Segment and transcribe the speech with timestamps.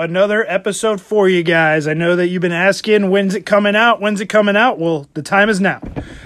[0.00, 1.86] another episode for you guys.
[1.86, 4.00] I know that you've been asking when's it coming out?
[4.00, 4.78] When's it coming out?
[4.78, 5.80] Well, the time is now.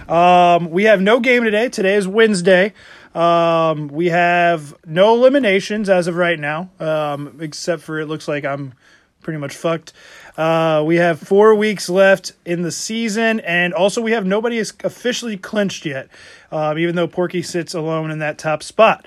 [0.09, 1.69] Um, we have no game today.
[1.69, 2.73] Today is Wednesday.
[3.15, 8.45] Um, we have no eliminations as of right now, um, except for it looks like
[8.45, 8.75] I'm
[9.23, 9.93] pretty much fucked.
[10.37, 14.73] Uh, we have four weeks left in the season, and also we have nobody is
[14.85, 16.09] officially clinched yet,
[16.53, 19.07] um, even though Porky sits alone in that top spot.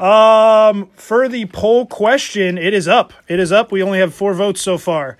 [0.00, 3.12] Um, for the poll question, it is up.
[3.26, 3.72] It is up.
[3.72, 5.16] We only have four votes so far.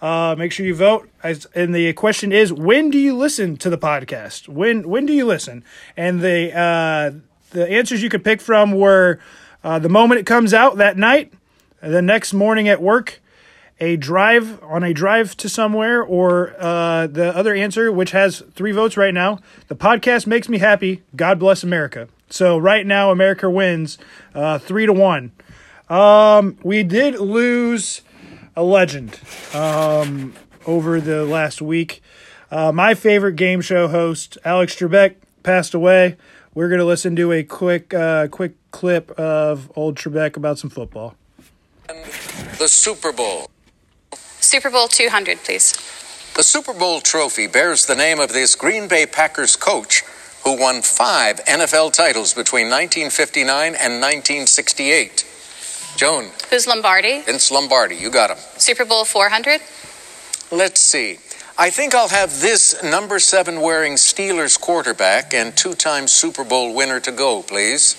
[0.00, 1.08] Uh, make sure you vote.
[1.22, 4.48] As, and the question is, when do you listen to the podcast?
[4.48, 5.62] When when do you listen?
[5.96, 7.12] And the uh,
[7.50, 9.20] the answers you could pick from were
[9.62, 11.32] uh, the moment it comes out that night,
[11.80, 13.20] the next morning at work,
[13.78, 18.72] a drive on a drive to somewhere, or uh, the other answer, which has three
[18.72, 19.38] votes right now.
[19.68, 21.02] The podcast makes me happy.
[21.14, 22.08] God bless America.
[22.32, 23.98] So right now, America wins
[24.34, 25.32] uh, three to one.
[25.90, 28.00] Um, we did lose
[28.56, 29.20] a legend
[29.52, 30.32] um,
[30.66, 32.02] over the last week.
[32.50, 36.16] Uh, my favorite game show host, Alex Trebek, passed away.
[36.54, 41.14] We're gonna listen to a quick, uh, quick clip of old Trebek about some football.
[42.58, 43.50] The Super Bowl.
[44.40, 45.72] Super Bowl 200, please.
[46.34, 50.02] The Super Bowl trophy bears the name of this Green Bay Packers coach
[50.44, 55.26] who won five NFL titles between 1959 and 1968.
[55.96, 57.20] Joan, Who's Lombardi?
[57.22, 58.38] Vince Lombardi, you got him.
[58.56, 59.60] Super Bowl 400.
[60.50, 61.18] Let's see.
[61.58, 66.74] I think I'll have this number seven wearing Steelers quarterback and two time Super Bowl
[66.74, 67.94] winner to go, please.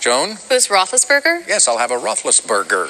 [0.00, 0.38] Joan?
[0.48, 1.46] Who's Roethlisberger?
[1.46, 2.88] Yes, I'll have a Roethlisberger.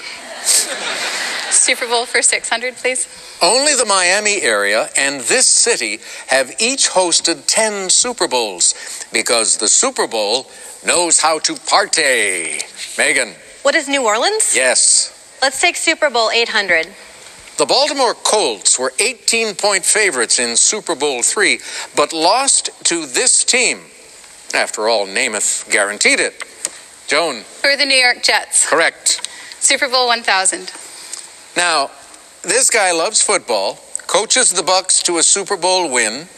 [1.52, 3.08] Super Bowl for 600, please.
[3.42, 5.98] Only the Miami area and this city
[6.28, 10.48] have each hosted 10 Super Bowls because the Super Bowl
[10.86, 12.60] knows how to party.
[12.96, 13.34] Megan?
[13.62, 14.54] What is New Orleans?
[14.54, 15.38] Yes.
[15.42, 16.86] Let's take Super Bowl 800.
[17.58, 21.58] The Baltimore Colts were 18 point favorites in Super Bowl three,
[21.96, 23.80] but lost to this team.
[24.54, 26.42] After all, Namath guaranteed it.
[27.10, 28.70] Joan, Who are the New York Jets?
[28.70, 29.28] correct.
[29.58, 30.70] Super Bowl 1000.
[31.56, 31.90] Now,
[32.42, 36.28] this guy loves football, coaches the Bucks to a Super Bowl win,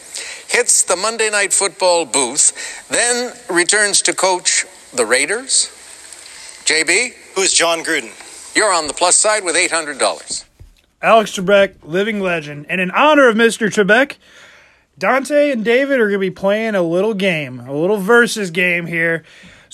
[0.49, 5.69] hits the Monday Night Football booth, then returns to coach the Raiders.
[6.65, 8.11] JB, Who's Jon Gruden?
[8.57, 10.45] you're on the plus side with $800.
[11.03, 12.65] Alex Trebek, living legend.
[12.71, 13.67] And in honor of Mr.
[13.69, 14.17] Trebek,
[14.99, 18.87] Dante and David are going to be playing a little game, a little versus game
[18.87, 19.23] here.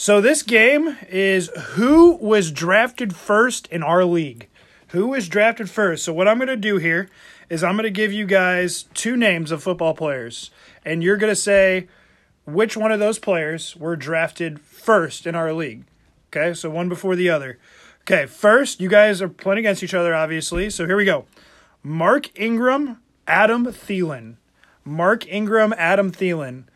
[0.01, 4.47] So this game is who was drafted first in our league.
[4.91, 6.05] Who was drafted first?
[6.05, 7.09] So what I'm going to do here
[7.51, 10.53] is I'm going to give you guys two names of football players,
[10.85, 11.89] and you're going to say
[12.47, 15.83] which one of those players were drafted first in our league.
[16.29, 17.59] Okay, so one before the other.
[18.03, 20.71] Okay, first, you guys are playing against each other, obviously.
[20.71, 21.25] So here we go.
[21.83, 24.37] Mark Ingram, Adam Thielen.
[24.85, 26.67] Mark Ingram, Adam Thielen.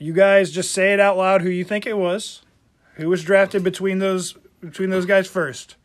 [0.00, 2.42] You guys just say it out loud who you think it was.
[2.96, 5.76] Who was drafted between those between those guys first?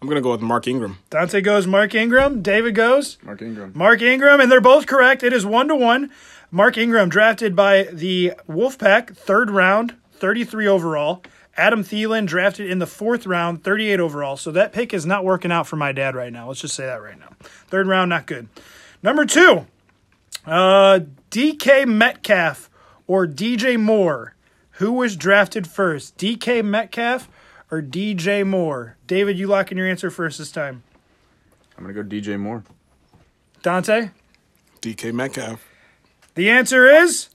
[0.00, 0.98] I'm gonna go with Mark Ingram.
[1.08, 2.42] Dante goes Mark Ingram.
[2.42, 3.72] David goes Mark Ingram.
[3.74, 5.22] Mark Ingram, and they're both correct.
[5.22, 6.10] It is one to one.
[6.50, 11.22] Mark Ingram drafted by the Wolfpack, third round, 33 overall.
[11.56, 14.36] Adam Thielen drafted in the fourth round, 38 overall.
[14.36, 16.48] So that pick is not working out for my dad right now.
[16.48, 17.30] Let's just say that right now.
[17.68, 18.48] Third round, not good.
[19.02, 19.66] Number two,
[20.46, 22.68] uh, DK Metcalf
[23.06, 24.33] or DJ Moore.
[24.78, 27.28] Who was drafted first, DK Metcalf
[27.70, 28.96] or DJ Moore?
[29.06, 30.82] David, you lock in your answer first this time.
[31.78, 32.64] I'm gonna go DJ Moore.
[33.62, 34.10] Dante?
[34.80, 35.64] DK Metcalf.
[36.34, 37.28] The answer is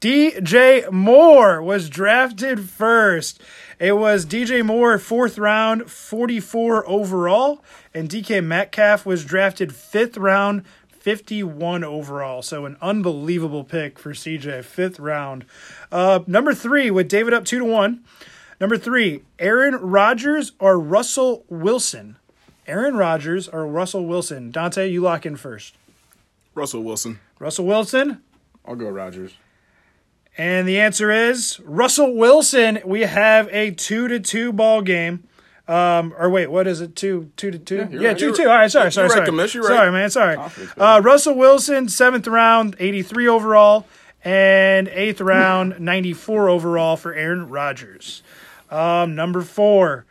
[0.00, 3.40] DJ Moore was drafted first.
[3.78, 7.64] It was DJ Moore, fourth round, 44 overall,
[7.94, 10.64] and DK Metcalf was drafted fifth round,
[11.04, 12.40] 51 overall.
[12.40, 15.44] So an unbelievable pick for CJ, fifth round.
[15.92, 18.02] Uh, number three, with David up two to one.
[18.58, 22.16] Number three, Aaron Rodgers or Russell Wilson.
[22.66, 24.50] Aaron Rodgers or Russell Wilson.
[24.50, 25.74] Dante, you lock in first.
[26.54, 27.20] Russell Wilson.
[27.38, 28.22] Russell Wilson.
[28.64, 29.34] I'll go Rodgers.
[30.38, 32.80] And the answer is Russell Wilson.
[32.82, 35.24] We have a two to two ball game.
[35.66, 36.94] Um, or wait, what is it?
[36.94, 37.76] Two, two to two?
[37.76, 38.18] Yeah, you're right.
[38.18, 38.42] two, You're- two.
[38.50, 39.28] All right, sorry, you're sorry, right, sorry.
[39.28, 39.76] Commish, you're right.
[39.76, 40.36] Sorry, man, sorry.
[40.76, 43.86] Uh, Russell Wilson, seventh round, 83 overall,
[44.22, 48.22] and eighth round, 94 overall for Aaron Rodgers.
[48.70, 50.04] Um, number four.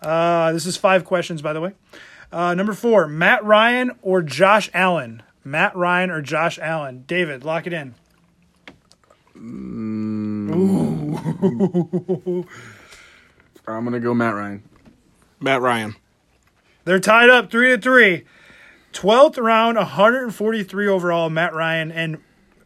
[0.00, 1.72] Uh, this is five questions, by the way.
[2.32, 5.22] Uh, number four, Matt Ryan or Josh Allen?
[5.44, 7.04] Matt Ryan or Josh Allen?
[7.06, 7.94] David, lock it in.
[13.66, 14.62] I'm gonna go Matt Ryan.
[15.44, 15.94] Matt Ryan.
[16.84, 18.24] They're tied up three to three.
[18.92, 22.18] 12th round, 143 overall, Matt Ryan, and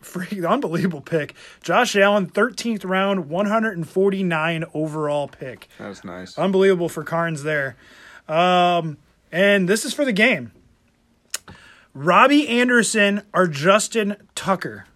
[0.03, 1.35] freaking unbelievable pick.
[1.63, 5.69] Josh Allen, 13th round, 149 overall pick.
[5.79, 6.39] That's nice.
[6.39, 7.77] Unbelievable for Carnes there.
[8.29, 8.99] Um,
[9.33, 10.53] and this is for the game.
[11.95, 14.87] Robbie Anderson or Justin Tucker.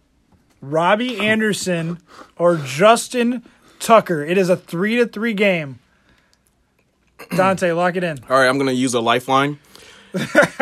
[0.60, 1.98] Robbie Anderson
[2.36, 3.42] or Justin
[3.80, 4.22] Tucker.
[4.22, 5.80] It is a three to three game.
[7.30, 8.18] Dante, lock it in.
[8.28, 9.58] All right, I'm going to use a lifeline.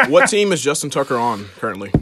[0.08, 1.92] what team is Justin Tucker on currently?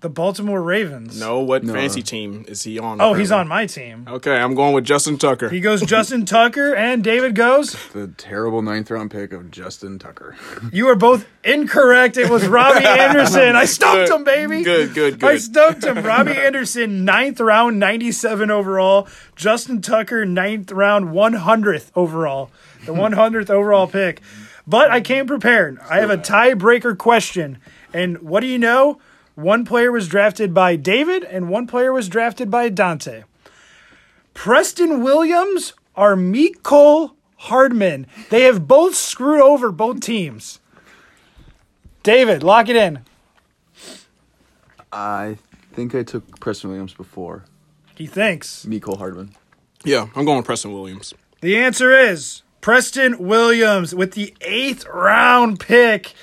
[0.00, 1.18] The Baltimore Ravens.
[1.18, 1.72] No, what No.
[1.72, 3.00] fantasy team is he on?
[3.00, 4.06] Oh, he's on my team.
[4.08, 5.48] Okay, I'm going with Justin Tucker.
[5.48, 7.72] He goes Justin Tucker and David goes.
[7.92, 10.36] The terrible ninth round pick of Justin Tucker.
[10.72, 12.16] You are both incorrect.
[12.16, 13.56] It was Robbie Anderson.
[13.56, 14.62] I stumped him, baby.
[14.62, 15.28] Good, good, good.
[15.28, 15.42] I good.
[15.42, 16.00] stumped him.
[16.04, 19.08] Robbie Anderson, ninth round, 97 overall.
[19.34, 22.50] Justin Tucker, ninth round, 100th overall.
[22.86, 24.20] The 100th overall pick.
[24.64, 25.78] But I came prepared.
[25.90, 27.58] I have a tiebreaker question.
[27.92, 29.00] And what do you know?
[29.38, 33.22] One player was drafted by David, and one player was drafted by Dante.
[34.34, 38.08] Preston Williams or Mecole Hardman.
[38.30, 40.58] They have both screwed over both teams.
[42.02, 43.04] David, lock it in.
[44.90, 45.38] I
[45.72, 47.44] think I took Preston Williams before.
[47.94, 48.66] He thinks.
[48.66, 49.36] Mecole Hardman.
[49.84, 51.14] yeah, I'm going with Preston Williams.
[51.42, 56.14] The answer is Preston Williams with the eighth round pick,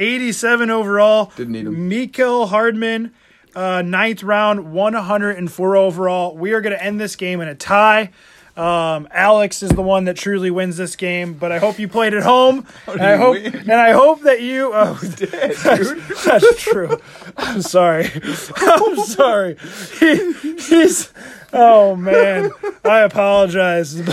[0.00, 1.32] 87 overall.
[1.36, 1.88] Didn't need him.
[1.88, 3.12] Mecole Hardman,
[3.54, 6.36] uh, ninth round, 104 overall.
[6.36, 8.10] We are going to end this game in a tie.
[8.56, 12.14] Um, Alex is the one that truly wins this game, but I hope you played
[12.14, 12.66] at home.
[12.86, 13.54] And I hope, win?
[13.54, 14.72] and I hope that you.
[14.74, 17.00] Oh, that's, that's true.
[17.36, 18.10] I'm sorry.
[18.56, 19.56] I'm sorry.
[19.98, 21.12] He, he's.
[21.52, 22.50] Oh man,
[22.84, 23.96] I apologize.
[23.96, 24.04] we,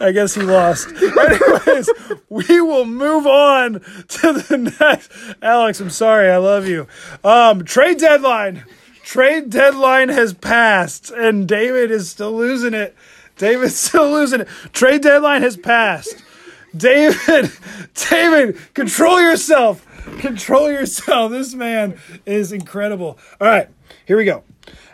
[0.00, 0.88] I guess he lost.
[0.88, 1.88] Anyways,
[2.28, 5.10] we will move on to the next.
[5.40, 6.30] Alex, I'm sorry.
[6.30, 6.86] I love you.
[7.22, 8.64] Um, trade deadline.
[9.04, 12.96] Trade deadline has passed, and David is still losing it.
[13.36, 14.48] David's still losing it.
[14.72, 16.22] Trade deadline has passed.
[16.74, 17.52] David,
[18.10, 19.86] David, control yourself.
[20.20, 21.30] Control yourself.
[21.30, 23.18] This man is incredible.
[23.40, 23.68] All right,
[24.06, 24.42] here we go.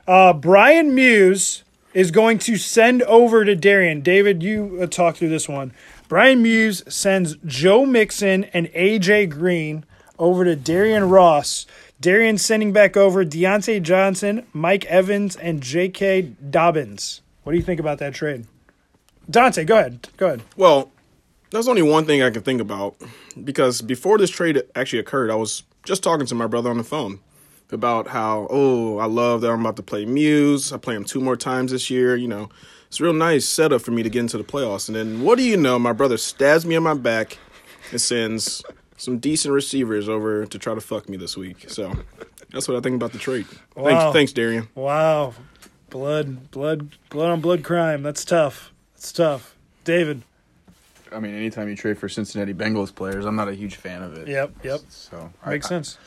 [0.07, 1.63] Uh, Brian Muse
[1.95, 4.01] is going to send over to Darian.
[4.01, 5.73] David, you uh, talk through this one.
[6.09, 9.85] Brian Muse sends Joe Mixon and AJ Green
[10.19, 11.67] over to Darian Ross.
[12.01, 16.23] Darian sending back over Diontae Johnson, Mike Evans, and J.K.
[16.49, 17.21] Dobbins.
[17.43, 18.47] What do you think about that trade?
[19.29, 20.09] Dante, go ahead.
[20.17, 20.43] Go ahead.
[20.57, 20.91] Well,
[21.51, 22.97] there's only one thing I can think about
[23.45, 26.85] because before this trade actually occurred, I was just talking to my brother on the
[26.85, 27.21] phone
[27.71, 30.73] about how, oh, I love that I'm about to play Muse.
[30.73, 32.17] I play him two more times this year.
[32.17, 32.49] You know,
[32.87, 34.89] it's a real nice setup for me to get into the playoffs.
[34.89, 35.79] And then what do you know?
[35.79, 37.37] My brother stabs me on my back
[37.91, 38.63] and sends
[39.01, 41.71] some decent receivers over to try to fuck me this week.
[41.71, 41.93] So
[42.51, 43.47] that's what I think about the trade.
[43.75, 43.85] Wow.
[43.85, 44.69] Thanks, thanks, Darian.
[44.75, 45.35] Wow.
[45.89, 48.03] Blood, blood, blood on blood crime.
[48.03, 48.73] That's tough.
[48.95, 49.57] That's tough.
[49.85, 50.23] David.
[51.11, 54.17] I mean, anytime you trade for Cincinnati Bengals players, I'm not a huge fan of
[54.17, 54.29] it.
[54.29, 54.81] Yep, yep.
[54.91, 55.99] So Makes I, sense.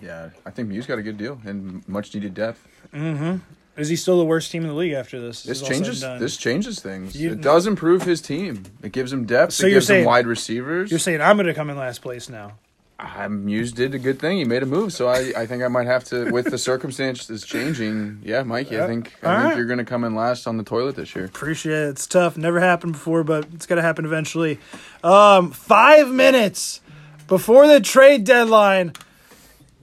[0.00, 2.68] I, yeah, I think Muse got a good deal and much needed depth.
[2.92, 3.38] Mm-hmm.
[3.82, 5.42] Is he still the worst team in the league after this?
[5.42, 6.20] This is all said and changes.
[6.20, 7.14] This changes things.
[7.14, 8.64] You- it does improve his team.
[8.82, 9.52] It gives him depth.
[9.52, 10.90] So it gives saying- him wide receivers.
[10.90, 12.52] You're saying I'm going to come in last place now.
[13.00, 14.38] I, Muse did a good thing.
[14.38, 16.30] He made a move, so I, I think I might have to.
[16.30, 19.56] With the circumstances changing, yeah, Mikey, I think I All think right.
[19.56, 21.24] you're going to come in last on the toilet this year.
[21.24, 21.88] Appreciate it.
[21.88, 22.36] It's tough.
[22.36, 24.60] Never happened before, but it's going to happen eventually.
[25.02, 26.80] Um, five minutes
[27.26, 28.92] before the trade deadline,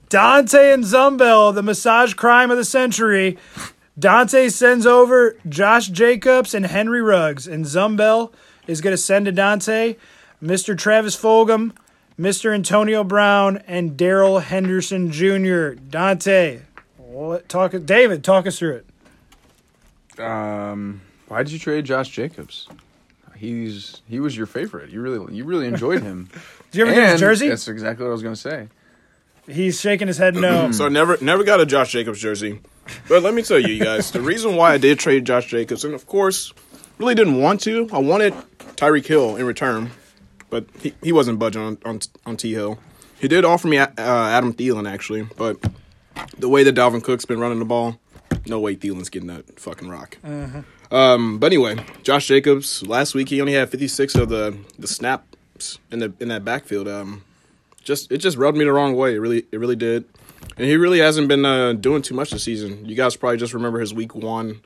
[0.08, 3.36] Dante and Zumbel, the massage crime of the century.
[4.00, 8.32] Dante sends over Josh Jacobs and Henry Ruggs, and Zumbel
[8.66, 9.96] is going to send to Dante
[10.42, 10.76] Mr.
[10.76, 11.72] Travis Fulgham,
[12.18, 12.54] Mr.
[12.54, 15.72] Antonio Brown, and Darrell Henderson Jr.
[15.74, 16.62] Dante,
[16.96, 18.82] what, talk David, talk us through
[20.16, 20.20] it.
[20.20, 22.68] Um, why did you trade Josh Jacobs?
[23.36, 24.90] He's he was your favorite.
[24.90, 26.28] You really you really enjoyed him.
[26.70, 27.48] Did you ever get his jersey?
[27.48, 28.68] That's exactly what I was going to say.
[29.48, 30.70] He's shaking his head no.
[30.72, 32.60] So I never never got a Josh Jacobs jersey.
[33.08, 35.84] But let me tell you, you guys, the reason why I did trade Josh Jacobs,
[35.84, 36.52] and of course,
[36.98, 37.88] really didn't want to.
[37.92, 38.34] I wanted
[38.76, 39.90] Tyreek Hill in return,
[40.48, 42.78] but he, he wasn't budging on, on on T Hill.
[43.20, 45.58] He did offer me uh, Adam Thielen actually, but
[46.38, 47.98] the way that Dalvin Cook's been running the ball,
[48.46, 50.16] no way Thielen's getting that fucking rock.
[50.90, 55.78] Um, but anyway, Josh Jacobs last week he only had 56 of the the snaps
[55.90, 56.88] in the in that backfield.
[56.88, 57.24] Um,
[57.84, 59.14] just it just rubbed me the wrong way.
[59.14, 60.04] It really it really did.
[60.56, 62.84] And he really hasn't been uh, doing too much this season.
[62.84, 64.60] You guys probably just remember his week one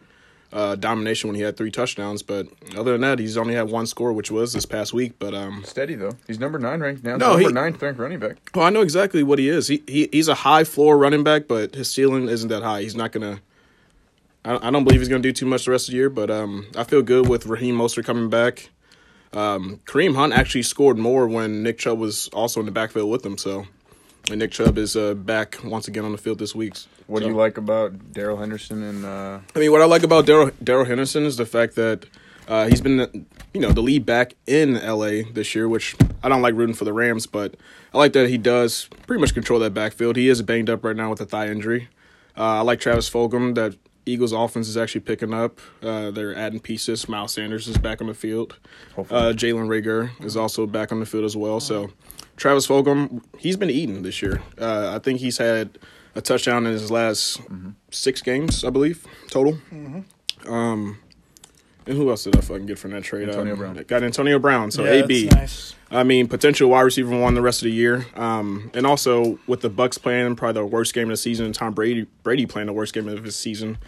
[0.53, 2.23] uh, domination when he had three touchdowns.
[2.23, 5.15] But other than that, he's only had one score, which was this past week.
[5.19, 6.13] But um, Steady though.
[6.27, 7.17] He's number nine ranked now.
[7.17, 8.37] No, number he- nine ranked running back.
[8.55, 9.69] well, I know exactly what he is.
[9.69, 12.83] He, he he's a high floor running back, but his ceiling isn't that high.
[12.83, 13.41] He's not gonna.
[14.45, 16.11] I, I don't believe he's gonna do too much the rest of the year.
[16.11, 18.71] But um, I feel good with Raheem Mostert coming back.
[19.33, 23.27] Um, Kareem Hunt actually scored more when Nick Chubb was also in the backfield with
[23.27, 23.37] him.
[23.37, 23.67] So,
[24.31, 26.75] and Nick Chubb is uh, back once again on the field this week.
[27.07, 30.27] What do you like about Darrell Henderson and uh, I mean, what I like about
[30.27, 32.07] Daryl Darrell Henderson is the fact that
[32.49, 35.69] uh, he's been, you know, the lead back in LA this year.
[35.69, 37.57] Which I don't like rooting for the Rams, but
[37.93, 40.17] I like that he does pretty much control that backfield.
[40.17, 41.89] He is banged up right now with a thigh injury.
[42.37, 43.55] Uh, I like Travis Fulgham.
[43.55, 43.77] That
[44.07, 45.59] Eagles offense is actually picking up.
[45.83, 47.09] Uh, they're adding pieces.
[47.09, 48.57] Miles Sanders is back on the field.
[48.97, 51.61] Uh, Jalen Reagor is also back on the field as well.
[51.61, 51.91] So
[52.37, 54.43] Travis Fulgham, he's been eating this year.
[54.59, 55.79] Uh, I think he's had
[56.15, 57.41] a touchdown in his last
[57.91, 59.59] six games, I believe, total.
[60.47, 60.99] Um,
[61.87, 63.29] and who else did I fucking get from that trade?
[63.29, 63.85] Antonio Um, Brown.
[63.87, 64.71] Got Antonio Brown.
[64.71, 65.25] So Yeah, AB.
[65.27, 65.75] that's nice.
[65.91, 68.07] I mean, potential wide receiver one the rest of the year.
[68.17, 71.55] Um, and also with the Bucks playing probably the worst game of the season, and
[71.55, 73.79] Tom Brady Brady playing the worst game of his season.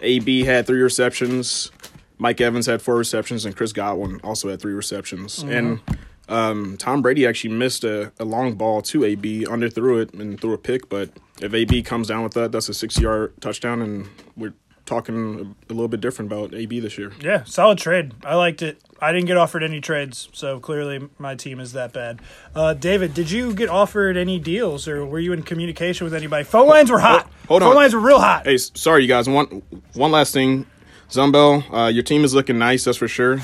[0.00, 1.70] AB had three receptions.
[2.18, 5.42] Mike Evans had four receptions, and Chris Godwin also had three receptions.
[5.42, 5.80] And
[6.28, 10.52] um, Tom Brady actually missed a, a long ball to AB, underthrew it, and threw
[10.54, 10.88] a pick.
[10.88, 11.10] But
[11.40, 15.74] if AB comes down with that, that's a six-yard touchdown, and we're talking a, a
[15.74, 17.12] little bit different about AB this year.
[17.20, 18.12] Yeah, solid trade.
[18.24, 18.80] I liked it.
[19.00, 22.20] I didn't get offered any trades, so clearly my team is that bad.
[22.54, 26.44] Uh, David, did you get offered any deals, or were you in communication with anybody?
[26.44, 27.28] Phone lines were hot.
[27.48, 27.82] hold on, Phone on.
[27.82, 28.46] lines were real hot.
[28.46, 29.28] Hey, sorry, you guys.
[29.28, 29.62] One
[29.94, 30.66] one last thing,
[31.10, 32.84] Zumbel, uh, your team is looking nice.
[32.84, 33.40] That's for sure.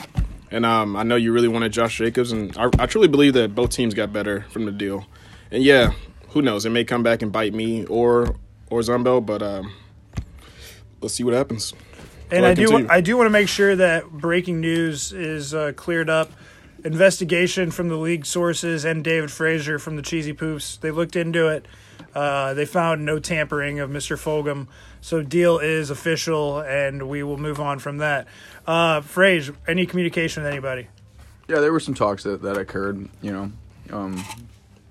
[0.50, 3.54] And um, I know you really wanted Josh Jacobs, and I, I truly believe that
[3.54, 5.06] both teams got better from the deal.
[5.50, 5.92] And yeah,
[6.30, 6.64] who knows?
[6.64, 8.36] It may come back and bite me or
[8.70, 9.72] or Zumbel, but um,
[11.00, 11.72] let's see what happens.
[12.30, 12.88] And Well, I do.
[12.88, 16.32] I do want to make sure that breaking news is uh, cleared up.
[16.84, 20.78] Investigation from the league sources and David Frazier from the Cheesy Poofs.
[20.78, 21.66] They looked into it.
[22.14, 24.16] Uh, they found no tampering of Mr.
[24.16, 24.68] Fulgham.
[25.00, 28.28] So deal is official, and we will move on from that.
[28.68, 30.88] Uh, Frazier, any communication with anybody?
[31.48, 33.50] Yeah, there were some talks that, that occurred, you know,
[33.90, 34.22] um,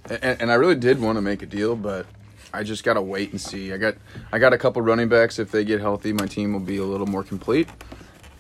[0.10, 2.08] and, and I really did want to make a deal, but
[2.52, 3.72] I just gotta wait and see.
[3.72, 3.94] I got
[4.32, 5.38] I got a couple running backs.
[5.38, 7.70] If they get healthy, my team will be a little more complete.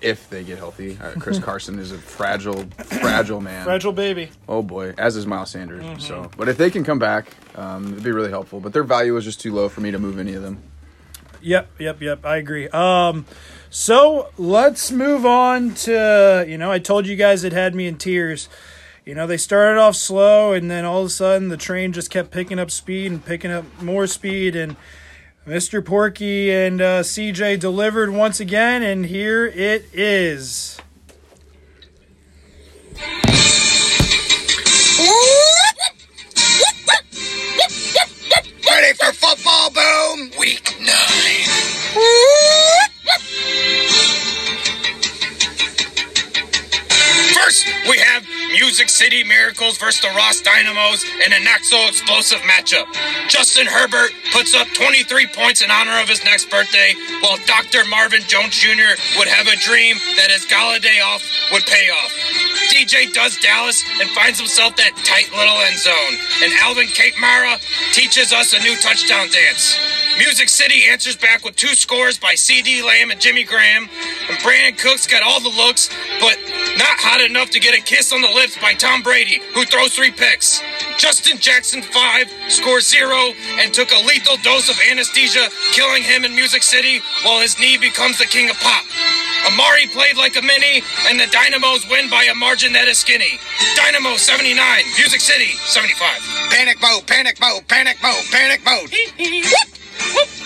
[0.01, 3.63] If they get healthy, uh, Chris Carson is a fragile, fragile man.
[3.63, 4.31] Fragile baby.
[4.47, 6.03] Oh boy, as is Miles Sanders.
[6.03, 8.59] So, but if they can come back, um, it'd be really helpful.
[8.59, 10.63] But their value was just too low for me to move any of them.
[11.41, 12.25] Yep, yep, yep.
[12.25, 12.67] I agree.
[12.69, 13.25] Um,
[13.69, 17.97] so let's move on to you know I told you guys it had me in
[17.97, 18.49] tears.
[19.05, 22.09] You know they started off slow and then all of a sudden the train just
[22.09, 24.75] kept picking up speed and picking up more speed and
[25.45, 25.83] Mr.
[25.83, 30.77] Porky and uh, CJ delivered once again and here it is.
[38.69, 40.31] Ready for football, boom?
[40.37, 40.66] Week
[49.37, 52.89] Miracles versus the Ross Dynamos in a so explosive matchup.
[53.29, 57.85] Justin Herbert puts up 23 points in honor of his next birthday, while Dr.
[57.85, 58.97] Marvin Jones Jr.
[59.17, 62.11] would have a dream that his gala day off would pay off.
[62.73, 67.57] DJ does Dallas and finds himself that tight little end zone, and Alvin Kate Mara
[67.93, 69.77] teaches us a new touchdown dance.
[70.17, 73.87] Music City answers back with two scores by CeeDee Lamb and Jimmy Graham,
[74.29, 75.89] and Brandin Cooks got all the looks,
[76.19, 76.37] but
[76.77, 79.93] not hot enough to get a kiss on the lips by Tom Brady, who throws
[79.93, 80.61] three picks.
[80.97, 86.35] Justin Jackson, five, scores zero, and took a lethal dose of anesthesia, killing him in
[86.35, 88.85] Music City while his knee becomes the king of pop.
[89.47, 93.39] Amari played like a mini, and the Dynamos win by a margin that is skinny.
[93.75, 94.53] Dynamo 79,
[94.97, 96.21] Music City 75.
[96.51, 98.89] Panic mode, panic mode, panic mode, panic mode.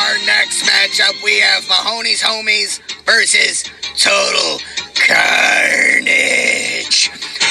[0.00, 3.64] our next matchup, we have Mahoney's Homies versus
[3.96, 4.58] Total
[4.94, 6.40] Carnage.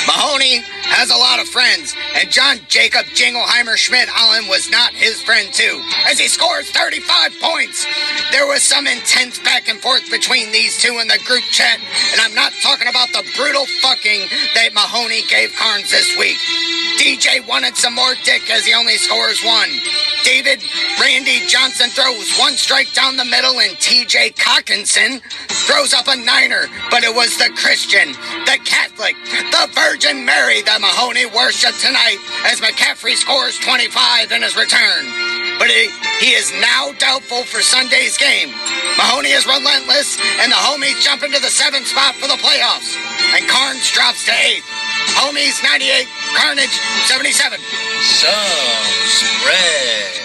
[0.08, 5.22] Mahoney has a lot of friends, and John Jacob Jingleheimer Schmidt Allen was not his
[5.22, 7.86] friend too, as he scores 35 points.
[8.31, 11.79] There was some intense back and forth between these two in the group chat,
[12.12, 16.38] and I'm not talking about the brutal fucking that Mahoney gave Carnes this week.
[17.00, 19.69] DJ wanted some more dick as he only scores one.
[20.24, 20.62] David,
[21.00, 26.67] Randy, Johnson throws one strike down the middle, and TJ Cockinson throws up a niner.
[26.91, 28.12] But it was the Christian,
[28.46, 29.15] the Catholic,
[29.51, 35.03] the Virgin Mary that Mahoney worshiped tonight as McCaffrey scores 25 in his return.
[35.59, 35.91] But he,
[36.24, 38.50] he is now doubtful for Sunday's game.
[38.95, 42.95] Mahoney is relentless, and the homies jump into the seventh spot for the playoffs.
[43.36, 44.65] And Carnes drops to eighth.
[45.19, 46.75] Homies 98, Carnage
[47.07, 47.59] 77.
[48.00, 48.31] Some
[49.07, 50.19] spread.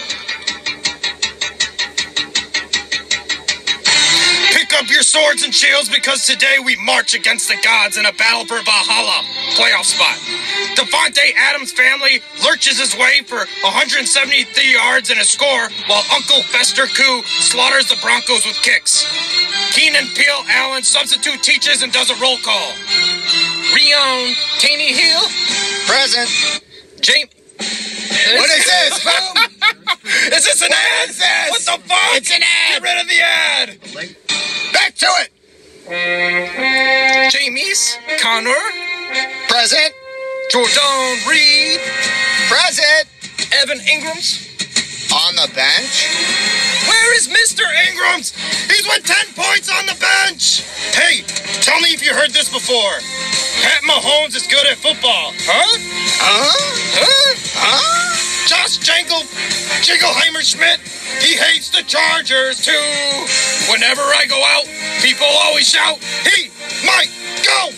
[4.85, 8.45] Up your swords and shields because today we march against the gods in a battle
[8.45, 9.25] for Valhalla
[9.57, 10.13] playoff spot.
[10.77, 16.85] Davante Adams' family lurches his way for 173 yards and a score while Uncle Fester
[16.85, 19.01] Koo slaughters the Broncos with kicks.
[19.71, 22.73] Keenan Peel Allen substitute teaches and does a roll call.
[23.73, 25.25] Rion Taney Hill.
[25.87, 26.61] Present.
[27.01, 27.34] James.
[28.33, 29.03] What is this?
[29.03, 29.43] Boom.
[30.33, 31.09] Is this an ad?
[31.09, 31.49] is this?
[31.49, 32.17] What the fuck?
[32.17, 32.81] It's an ad.
[32.81, 33.69] Get rid of the ad.
[34.73, 35.31] Back to it.
[37.29, 38.63] Jamies Connor.
[39.47, 39.93] Present.
[40.49, 41.79] Jordan Reed.
[42.49, 43.05] Present.
[43.61, 44.41] Evan Ingrams.
[45.13, 46.09] On the bench.
[46.87, 47.61] Where is Mr.
[47.87, 48.33] Ingrams?
[48.69, 50.61] He's with 10 points on the bench.
[50.93, 51.21] Hey,
[51.61, 52.97] tell me if you heard this before.
[53.61, 55.31] Pat Mahomes is good at football.
[55.45, 55.77] Huh?
[56.19, 56.51] Huh?
[56.97, 57.35] Huh?
[57.55, 57.84] Huh?
[58.95, 59.27] Jangle,
[59.83, 60.79] Jingleheimer Schmidt,
[61.19, 62.71] he hates the Chargers too.
[63.69, 64.63] Whenever I go out,
[65.03, 66.47] people always shout, he
[66.87, 67.11] might
[67.43, 67.75] go.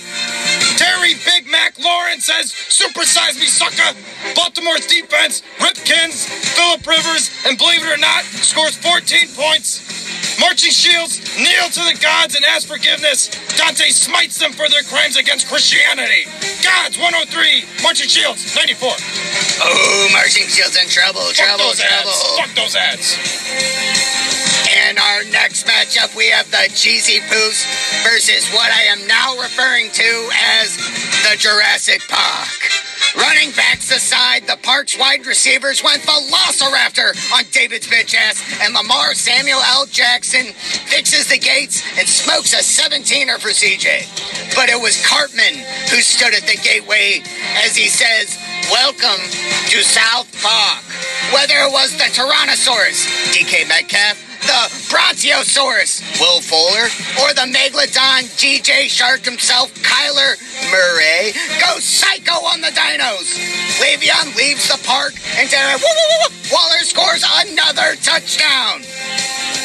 [0.77, 3.97] Terry Big Mac Lawrence says, supersize me, sucker.
[4.35, 9.96] Baltimore's defense, Ripkins, Philip Rivers, and believe it or not, scores 14 points.
[10.39, 13.27] Marching Shields kneel to the gods and ask forgiveness.
[13.57, 16.25] Dante smites them for their crimes against Christianity.
[16.63, 18.89] Gods 103, Marching Shields 94.
[19.61, 22.11] Oh, Marching Shields in trouble, Fuck trouble, those trouble.
[22.11, 22.37] ads.
[22.37, 23.17] Fuck those ads.
[24.87, 27.65] In our next matchup, we have the Cheesy Poofs
[28.03, 30.29] versus what I am now referring to
[30.61, 30.77] as
[31.25, 32.61] the Jurassic Park.
[33.17, 39.15] Running backs aside, the Park's wide receivers went velociraptor on David's bitch ass, and Lamar
[39.15, 39.87] Samuel L.
[39.87, 44.53] Jackson fixes the gates and smokes a 17er for CJ.
[44.53, 45.57] But it was Cartman
[45.89, 47.23] who stood at the gateway
[47.65, 48.37] as he says,
[48.69, 49.23] Welcome
[49.69, 50.83] to South Park.
[51.33, 56.87] Whether it was the Tyrannosaurus, DK Metcalf, the Brontosaurus, Will Fuller,
[57.23, 60.37] or the Megalodon GJ Shark himself, Kyler
[60.71, 63.33] Murray, goes psycho on the dinos.
[63.79, 65.81] Le'Veon leaves the park, and Darren
[66.51, 68.81] Waller scores another touchdown.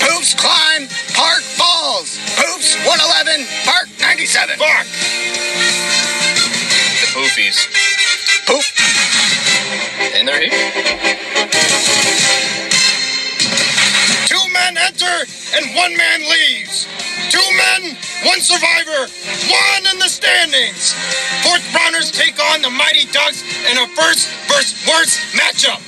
[0.01, 2.19] Poops climb, Park falls.
[2.37, 4.59] Poops 111, Park 97.
[4.59, 4.87] Fuck.
[7.01, 7.59] The poofies.
[8.47, 8.65] Poop.
[10.17, 11.02] And they're here.
[15.55, 16.89] And one man leaves.
[17.29, 19.09] Two men, one survivor,
[19.49, 20.93] one in the standings.
[21.45, 25.81] Fourth rounders take on the Mighty Ducks in a first versus worst matchup.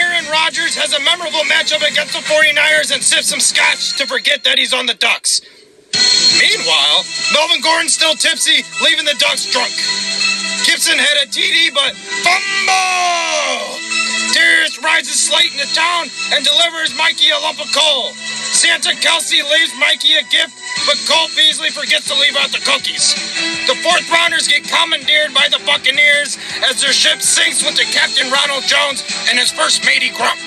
[0.00, 4.44] Aaron Rodgers has a memorable matchup against the 49ers and sips some scotch to forget
[4.44, 5.40] that he's on the Ducks.
[6.38, 9.72] Meanwhile, Melvin Gordon's still tipsy, leaving the Ducks drunk.
[10.66, 13.78] Gibson had a TD, but fumble!
[14.34, 18.12] Darius rides his slate into town and delivers Mikey a lump of coal.
[18.52, 20.56] Santa Kelce leaves Mikey a gift,
[20.86, 23.14] but Cole Beasley forgets to leave out the cookies.
[23.68, 28.30] The fourth rounders get commandeered by the Buccaneers as their ship sinks with the Captain
[28.32, 30.40] Ronald Jones and his first matey Gronk.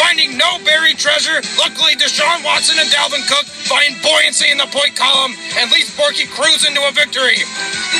[0.00, 4.96] Finding no buried treasure, luckily Deshaun Watson and Dalvin Cook find buoyancy in the point
[4.96, 7.44] column and lead Borky cruise into a victory.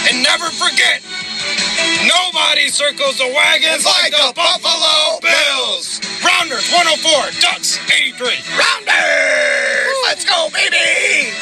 [0.08, 1.04] And never forget,
[2.06, 6.00] nobody circles the wagons like, the, Buffalo Bills.
[6.24, 8.28] Rounders 104, Ducks 83.
[8.56, 9.96] Rounders!
[10.04, 11.32] Let's go, baby!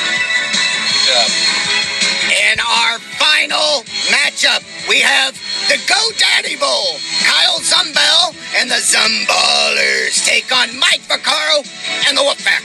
[2.31, 5.35] In our final matchup, we have
[5.67, 6.95] the GoDaddy Bowl.
[7.27, 11.67] Kyle Zumbell and the Zumballers take on Mike Vaccaro
[12.07, 12.63] and the Wolfpack.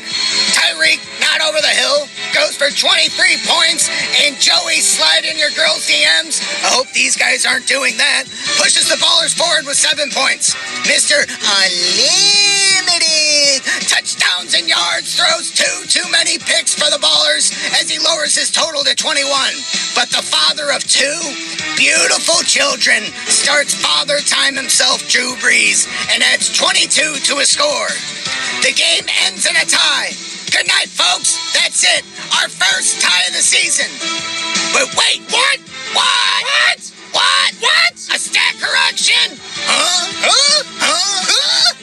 [0.54, 3.10] Tyreek, not over the hill, goes for 23
[3.50, 3.90] points,
[4.22, 6.46] and Joey slide in your girl's DMs.
[6.64, 8.26] I hope these guys aren't doing that.
[8.62, 10.54] Pushes the ballers forward with seven points.
[10.86, 11.26] Mr.
[11.26, 12.25] Unlimited
[14.54, 17.50] and yards throws two too many picks for the ballers
[17.82, 19.26] as he lowers his total to 21.
[19.98, 21.18] But the father of two
[21.74, 27.90] beautiful children starts father time himself, Drew Brees, and adds 22 to his score.
[28.62, 30.14] The game ends in a tie.
[30.54, 31.34] Good night, folks.
[31.58, 32.06] That's it.
[32.38, 33.90] Our first tie of the season.
[34.78, 35.58] But wait, what?
[35.98, 36.40] What?
[36.46, 36.80] What?
[37.18, 37.52] What?
[37.66, 37.94] What?
[38.14, 39.42] A stat correction?
[39.66, 40.06] Huh?
[40.22, 40.64] Huh?
[40.78, 41.26] Huh?
[41.34, 41.75] Huh?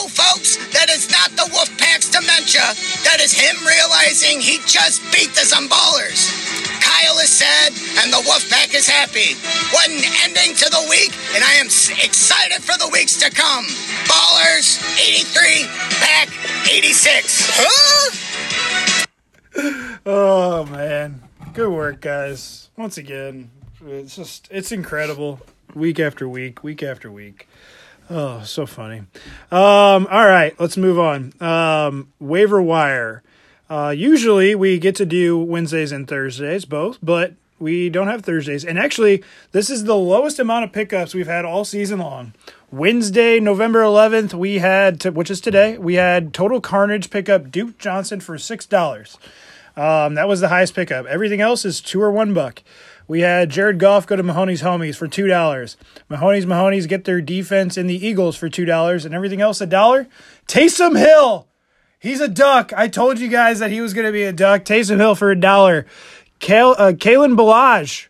[0.00, 2.64] No, folks, that is not the Wolfpack's dementia.
[3.04, 6.32] That is him realizing he just beat the Zumballers.
[6.80, 9.36] Kyle is sad, and the Wolfpack is happy.
[9.76, 11.66] What an ending to the week, and I am
[12.00, 13.66] excited for the weeks to come.
[14.08, 15.68] Ballers, 83,
[16.00, 16.32] Pack,
[16.72, 17.50] 86.
[17.60, 19.06] Huh?
[20.06, 21.20] Oh man,
[21.52, 22.70] good work, guys.
[22.74, 23.50] Once again,
[23.84, 25.40] it's just it's incredible.
[25.74, 27.49] Week after week, week after week.
[28.10, 28.98] Oh, so funny.
[29.52, 31.32] Um, all right, let's move on.
[31.40, 33.22] Um, waiver wire.
[33.68, 38.64] Uh, usually we get to do Wednesdays and Thursdays both, but we don't have Thursdays.
[38.64, 42.32] And actually, this is the lowest amount of pickups we've had all season long.
[42.72, 47.78] Wednesday, November 11th, we had, to, which is today, we had Total Carnage pickup Duke
[47.78, 49.16] Johnson for $6.
[49.76, 51.06] Um, that was the highest pickup.
[51.06, 52.62] Everything else is two or one buck.
[53.10, 55.76] We had Jared Goff go to Mahoney's Homies for two dollars.
[56.08, 59.66] Mahoney's Mahoney's get their defense in the Eagles for two dollars, and everything else a
[59.66, 60.06] dollar.
[60.46, 61.48] Taysom Hill,
[61.98, 62.72] he's a duck.
[62.76, 64.64] I told you guys that he was going to be a duck.
[64.64, 65.86] Taysom Hill for a dollar.
[66.38, 68.06] Kale, uh, Kalen Ballage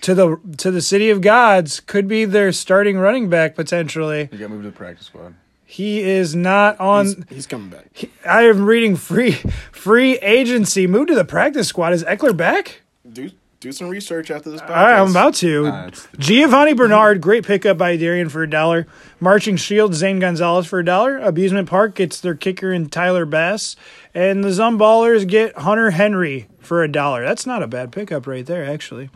[0.00, 4.28] to the to the City of Gods could be their starting running back potentially.
[4.32, 5.36] He got moved to the practice squad.
[5.64, 7.06] He is not on.
[7.06, 8.10] He's, he's coming back.
[8.26, 9.34] I am reading free
[9.70, 10.88] free agency.
[10.88, 11.92] Moved to the practice squad.
[11.92, 12.82] Is Ekeler back?
[13.60, 14.70] Do do some research after this podcast.
[14.70, 15.64] All right, I'm about to.
[15.64, 18.86] Nah, Giovani Bernard, great pickup by Darian for a dollar.
[19.18, 21.18] Marching Shield, Zane Gonzalez for a dollar.
[21.18, 23.74] Abusement Park gets their kicker in Tyler Bass.
[24.14, 27.24] And the Zumballers get Hunter Henry for a dollar.
[27.24, 29.10] That's not a bad pickup right there, actually.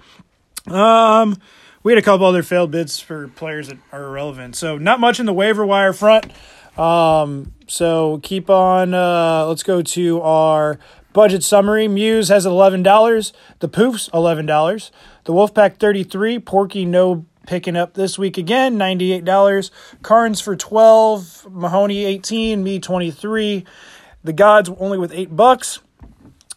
[0.66, 1.36] Um,
[1.82, 4.56] we had a couple other failed bids for players that are irrelevant.
[4.56, 6.32] So not much in the waiver wire front.
[6.76, 8.94] Um, so keep on.
[8.94, 10.78] Uh, let's go to our
[11.12, 13.32] Budget summary Muse has $11.
[13.58, 14.90] The Poof's $11.
[15.24, 19.70] The Wolfpack 33, Porky no picking up this week again, $98.
[20.02, 23.64] Carnes for 12, Mahoney 18, me 23.
[24.24, 25.80] The Gods only with 8 bucks.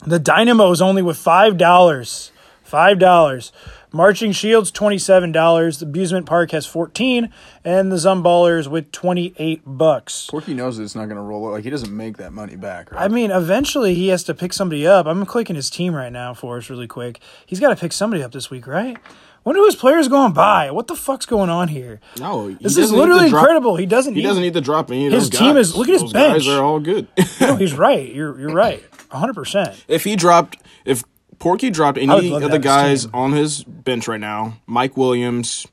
[0.06, 1.58] The Dynamo's only with $5.
[1.58, 3.52] $5.
[3.96, 5.80] Marching Shields twenty seven dollars.
[5.80, 7.30] The Abusement Park has fourteen,
[7.64, 10.28] and the Zumballers with twenty eight bucks.
[10.30, 11.48] Porky knows that it's not going to roll.
[11.48, 11.54] Out.
[11.54, 12.92] Like he doesn't make that money back.
[12.92, 13.04] Right?
[13.04, 15.06] I mean, eventually he has to pick somebody up.
[15.06, 17.22] I'm clicking his team right now for us really quick.
[17.46, 18.98] He's got to pick somebody up this week, right?
[19.44, 20.72] When are his players going by?
[20.72, 22.02] What the fuck's going on here?
[22.20, 23.76] No, he This is literally drop- incredible.
[23.78, 24.14] He doesn't.
[24.16, 25.70] He need, doesn't need to drop any His team guys.
[25.70, 26.44] is- look at his those bench.
[26.44, 27.08] Guys are all good.
[27.40, 28.12] No, he's right.
[28.14, 28.84] You're you're right.
[29.12, 29.34] 100.
[29.34, 31.04] percent if he dropped, if
[31.40, 33.12] Porky dropped any of the guys team.
[33.14, 35.68] on his bench right now, Mike Williams,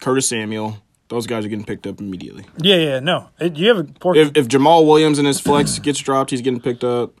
[0.00, 2.44] Curtis Samuel, those guys are getting picked up immediately.
[2.58, 3.00] Yeah, yeah.
[3.00, 4.14] No, it, you have a poor.
[4.14, 7.12] If, if Jamaal Williams in his flex gets dropped, he's getting picked up.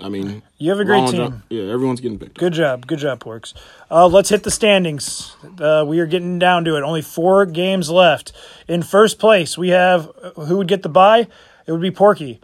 [0.00, 1.42] I mean, You have a great team.
[1.50, 2.40] Yeah, everyone's getting picked up.
[2.40, 2.86] Good job.
[2.86, 3.52] Good job, Porks.
[3.90, 5.36] Uh, let's hit the standings.
[5.60, 6.82] Uh, we are getting down to it.
[6.82, 8.32] Only four games left.
[8.66, 11.28] In first place, we have who would get the bye?
[11.66, 12.40] It would be Porky.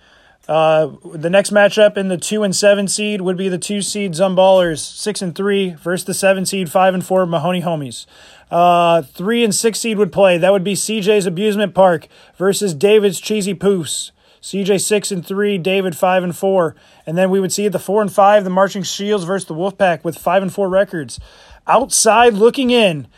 [0.48, 4.12] Uh, the next matchup in the two and seven seed would be the two seed
[4.12, 8.06] Zumballers, six and three, versus the seven seed, five and four Mahoney Homies.
[8.50, 10.38] Uh, three and six seed would play.
[10.38, 14.10] That would be CJ's Abusement Park versus David's Cheesy Poofs.
[14.40, 18.00] CJ six and three, David five and four, and then we would see the four
[18.00, 21.20] and five, the Marching Shields versus the Wolfpack with five and four records.
[21.66, 23.08] Outside looking in,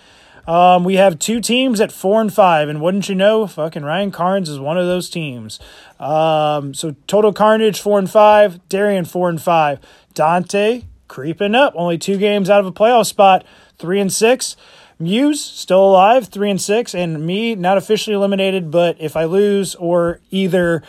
[0.47, 4.11] um, we have two teams at four and five, and wouldn't you know, fucking Ryan
[4.11, 5.61] Carnes is one of those teams.
[5.99, 9.79] Um, so total carnage four and five, Darian four and five,
[10.15, 13.45] Dante creeping up, only two games out of a playoff spot,
[13.79, 14.57] three and six.
[14.99, 18.71] Muse still alive, three and six, and me not officially eliminated.
[18.71, 20.83] But if I lose, or either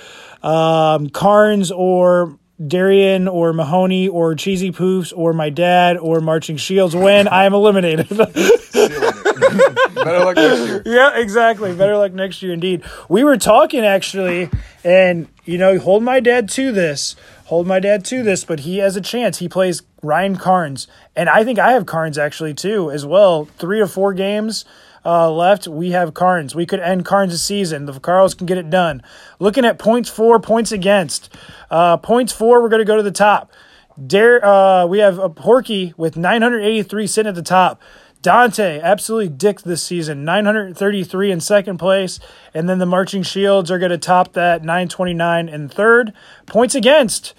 [0.44, 6.96] um, Carnes or Darian or Mahoney or Cheesy Poofs or my dad or Marching Shields
[6.96, 8.08] win, I am eliminated.
[9.94, 10.84] Better luck next year.
[10.86, 11.76] yeah, exactly.
[11.76, 12.84] Better luck next year, indeed.
[13.10, 14.50] We were talking actually,
[14.84, 17.16] and you know, hold my dad to this.
[17.46, 19.40] Hold my dad to this, but he has a chance.
[19.40, 23.46] He plays Ryan Carnes, and I think I have Carnes actually too as well.
[23.58, 24.66] Three or four games
[25.06, 25.68] uh, left.
[25.68, 26.56] We have Carnes.
[26.56, 27.86] We could end Carnes' season.
[27.86, 29.02] The Carls can get it done.
[29.40, 31.36] Looking at points for, points against.
[31.70, 33.52] Uh, points for, we're going to go to the top.
[34.08, 37.82] Dare, uh, we have a Porky with 983 sitting at the top.
[38.22, 42.20] Dante absolutely dicked this season, 933 in second place,
[42.54, 46.14] and then the Marching Shields are going to top that 929 in third.
[46.46, 47.34] Points against,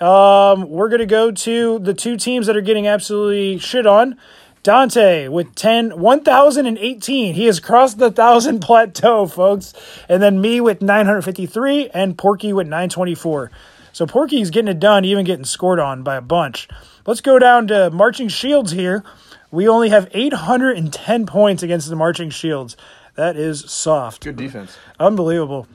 [0.00, 4.16] um, we're going to go to the two teams that are getting absolutely shit on.
[4.62, 7.34] Dante with 10, 1,018.
[7.34, 9.72] He has crossed the 1,000 plateau, folks.
[10.08, 13.50] And then me with 953 and Porky with 924.
[13.92, 16.68] So Porky's getting it done, even getting scored on by a bunch.
[17.06, 19.02] Let's go down to Marching Shields here.
[19.50, 22.76] We only have 810 points against the Marching Shields.
[23.14, 24.24] That is soft.
[24.24, 24.76] Good defense.
[25.00, 25.66] Unbelievable.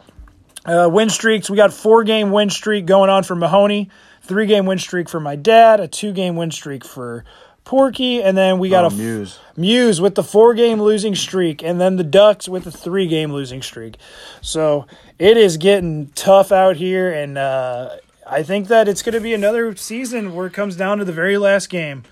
[0.66, 1.50] Uh, win streaks.
[1.50, 3.90] We got four game win streak going on for Mahoney,
[4.22, 7.26] three game win streak for my dad, a two game win streak for
[7.66, 9.40] Porky, and then we got Oh, a Muse.
[9.58, 13.34] Muse with the four game losing streak, and then the Ducks with the three game
[13.34, 13.98] losing streak.
[14.42, 14.86] So
[15.20, 17.90] it is getting tough out here, and uh,
[18.26, 21.12] I think that it's going to be another season where it comes down to the
[21.14, 22.04] very last game.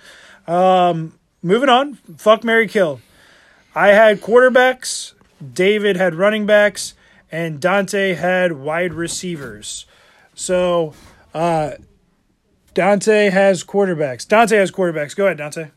[0.47, 3.01] Um, moving on, fuck Mary Kill.
[3.73, 5.13] I had quarterbacks,
[5.53, 6.93] David had running backs,
[7.31, 9.85] and Dante had wide receivers.
[10.35, 10.93] So
[11.33, 11.71] uh,
[12.73, 14.27] Dante has quarterbacks.
[14.27, 15.15] Dante has quarterbacks.
[15.15, 15.67] Go ahead, Dante.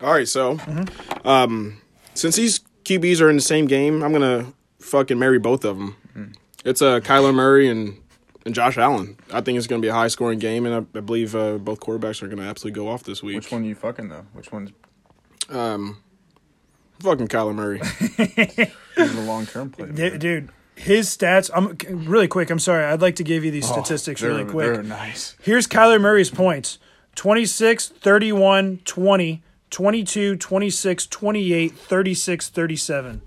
[0.00, 1.26] All right, so Mm-hmm.
[1.28, 1.80] um,
[2.14, 5.96] since these QBs are in the same game, I'm gonna fucking marry both of them.
[6.12, 6.24] Hmm.
[6.64, 7.96] It's uh, Kyler Murray and
[8.44, 9.16] and Josh Allen.
[9.32, 11.80] I think it's gonna be a high scoring game, and I, I believe uh, both
[11.80, 13.36] quarterbacks are gonna absolutely go off this week.
[13.36, 14.26] Which one are you fucking though?
[14.32, 14.70] Which one's
[15.48, 16.02] Um,
[17.00, 17.80] fucking Kyler Murray.
[18.96, 19.90] He's a long term play?
[19.90, 21.50] D- dude, his stats.
[21.54, 21.76] I'm
[22.08, 22.50] really quick.
[22.50, 22.84] I'm sorry.
[22.84, 24.72] I'd like to give you these statistics they're, really quick.
[24.74, 25.36] They're nice.
[25.42, 26.78] Here's Kyler Murray's points
[27.14, 33.22] 26, 31, 20, 22, 26, 28, 36, 37.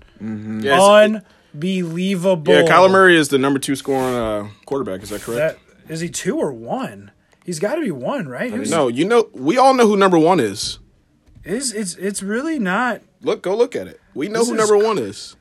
[0.62, 1.22] Yes.
[1.56, 2.52] Unbelievable.
[2.54, 5.02] yeah, Kyler Murray is the number two scoring uh, quarterback.
[5.02, 5.58] Is that correct?
[5.86, 7.10] That, is he two or one?
[7.44, 8.52] He's got to be one, right?
[8.52, 10.78] Who's- no, you know, we all know who number one is.
[11.44, 13.02] It's, it's, it's really not.
[13.22, 14.00] Look, go look at it.
[14.14, 15.36] We know This who is number one is.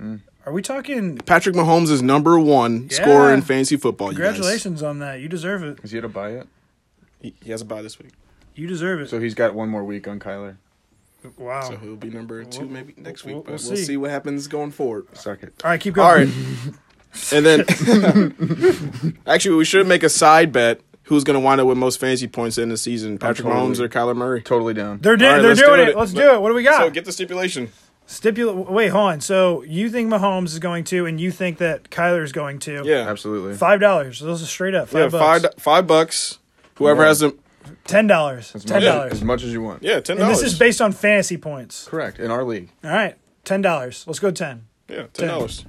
[0.46, 1.18] Are we talking?
[1.18, 3.02] Patrick Mahomes is number one Yeah.
[3.02, 4.12] scorer in fantasy football.
[4.12, 4.34] You guys.
[4.34, 5.20] Congratulations on that.
[5.20, 5.80] You deserve it.
[5.84, 6.48] Is he to buy it?
[7.20, 8.12] He, he has a bye this week,
[8.54, 9.10] You deserve it.
[9.10, 10.58] So he's got one more week on Kyler.
[11.38, 11.62] Wow.
[11.62, 13.34] so he'll be number two maybe next week.
[13.36, 13.84] we'll- but we'll we'll, see.
[13.84, 13.98] see.
[13.98, 15.08] what happens going forward.
[15.18, 15.54] Suck it.
[15.64, 16.08] All right, keep going.
[16.08, 16.30] All right,
[17.34, 20.82] and then actually, we should make a side bet.
[21.04, 23.20] Who's going to wind up with most fantasy points in the season?
[23.20, 24.42] Patrick totally- Mahomes or Kyler Murray?
[24.42, 24.98] Totally down.
[25.02, 25.90] They're, do- All right, they're doing do it.
[25.90, 25.98] it.
[25.98, 26.42] Let's Let- do it.
[26.42, 26.82] What do we got?
[26.82, 27.70] So get the stipulation.
[28.08, 29.22] Stipula- Wait, hold on.
[29.22, 32.82] So you think Mahomes is going to, and you think that Kyler is going to?
[32.86, 33.54] Yeah, Absolutely.
[33.56, 34.20] Five dollars.
[34.20, 34.90] Those are straight up.
[34.90, 35.44] Five yeah, bucks.
[35.44, 36.40] five five bucks.
[36.76, 37.06] Whoever More.
[37.06, 37.40] has them,
[37.86, 38.54] Ten dollars.
[38.56, 39.12] As Ten much, dollars.
[39.14, 39.84] as much as you want.
[39.84, 40.42] yeah, ten And dollars.
[40.42, 41.88] this is based on fantasy points.
[41.88, 42.20] Correct.
[42.20, 42.70] In our league.
[42.84, 43.16] All right.
[43.44, 44.04] Ten dollars.
[44.08, 44.66] Let's go ten.
[44.90, 45.66] yeah, ten dollars.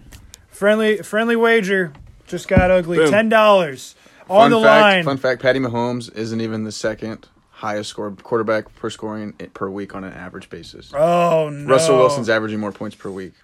[0.49, 1.93] Friendly friendly wager
[2.27, 2.97] just got ugly.
[2.99, 3.11] Boom.
[3.11, 3.95] Ten dollars
[4.31, 5.05] on fun the fact, line.
[5.05, 9.95] Fun fact: Patty Mahomes isn't even the second highest score quarterback per scoring per week
[9.95, 10.93] on an average basis.
[10.95, 11.69] Oh no.
[11.71, 13.35] Russell Wilson's averaging more points per week.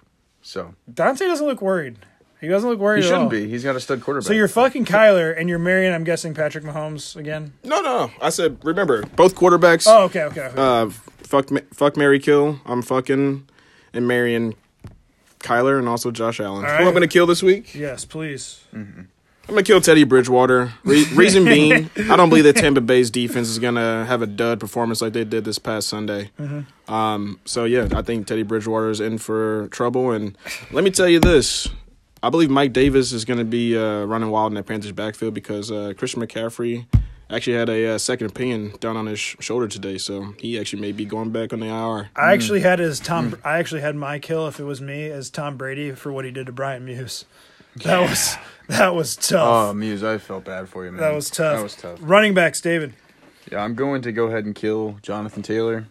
[0.41, 1.97] So Dante doesn't look worried.
[2.43, 3.47] He doesn't look worried he shouldn't be.
[3.47, 4.27] He's got a stud quarterback.
[4.27, 5.93] So you're fucking Kyler and you're marrying.
[5.93, 7.53] I'm guessing Patrick Mahomes again.
[7.63, 9.85] No, no, I said remember both quarterbacks.
[9.87, 10.47] Oh, okay, okay.
[10.47, 10.61] okay.
[10.61, 12.59] Uh, fuck, fuck, Mary, kill.
[12.65, 13.47] I'm fucking
[13.93, 14.55] and marrying
[15.39, 16.65] Kyler and also Josh Allen.
[16.65, 16.85] All Who.
[16.85, 17.73] I'm gonna kill this week?
[17.73, 18.59] yes, please.
[18.73, 19.07] I'm
[19.47, 20.73] gonna kill Teddy Bridgewater.
[20.83, 24.59] Re- reason being, I don't believe that Tampa Bay's defense is gonna have a dud
[24.59, 26.31] performance like they did this past Sunday.
[26.89, 30.11] Um, so yeah, I think Teddy Bridgewater is in for trouble.
[30.11, 30.37] And
[30.73, 31.69] let me tell you this:
[32.23, 35.69] I believe Mike Davis is gonna be uh, running wild in that Panthers backfield because
[35.71, 36.85] uh, Christian McCaffrey
[37.29, 40.81] actually had a uh, second opinion down on his sh- shoulder today, so he actually
[40.81, 42.09] may be going back on the IR.
[42.15, 43.37] I actually had his Tom.
[43.43, 46.31] I actually had my kill if it was me as Tom Brady for what he
[46.31, 47.25] did to Brian Muse.
[47.77, 48.37] That was
[48.69, 49.69] that was tough.
[49.71, 51.01] Oh, Muse, I felt bad for you, man.
[51.01, 51.57] that was tough.
[51.57, 51.99] That was tough.
[52.01, 52.93] Running backs, David.
[53.51, 55.87] Yeah, I'm going to go ahead and kill Jonathan Taylor.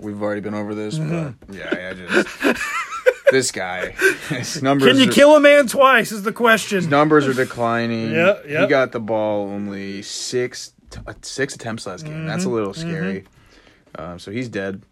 [0.00, 1.44] We've already been over this, Mm-hmm.
[1.46, 2.85] but yeah, I just
[3.30, 3.90] this guy.
[4.28, 4.88] His numbers.
[4.92, 6.12] Can you are- kill a man twice?
[6.12, 6.88] Is the question.
[6.88, 8.10] Numbers are declining.
[8.12, 8.60] Yeah, yeah.
[8.62, 12.26] He got the ball only six t- uh, six attempts last game.
[12.26, 12.54] That's a Mm-hmm.
[12.54, 13.24] little scary.
[13.96, 14.82] Um, so he's dead.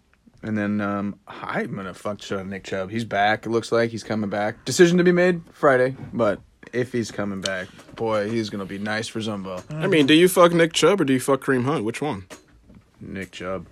[0.43, 2.91] And then um, I'm gonna fuck shit out of Nick Chubb.
[2.91, 3.47] He's back.
[3.47, 4.65] It looks like he's coming back.
[4.67, 6.41] Decision to be made Friday, but
[6.73, 9.63] if he's coming back, boy, he's gonna be nice for Zumbo.
[9.75, 11.85] I mean, do you fuck Nick Chubb or do you fuck Kareem Hunt?
[11.85, 12.27] Which one?
[13.01, 13.67] Nick Chubb,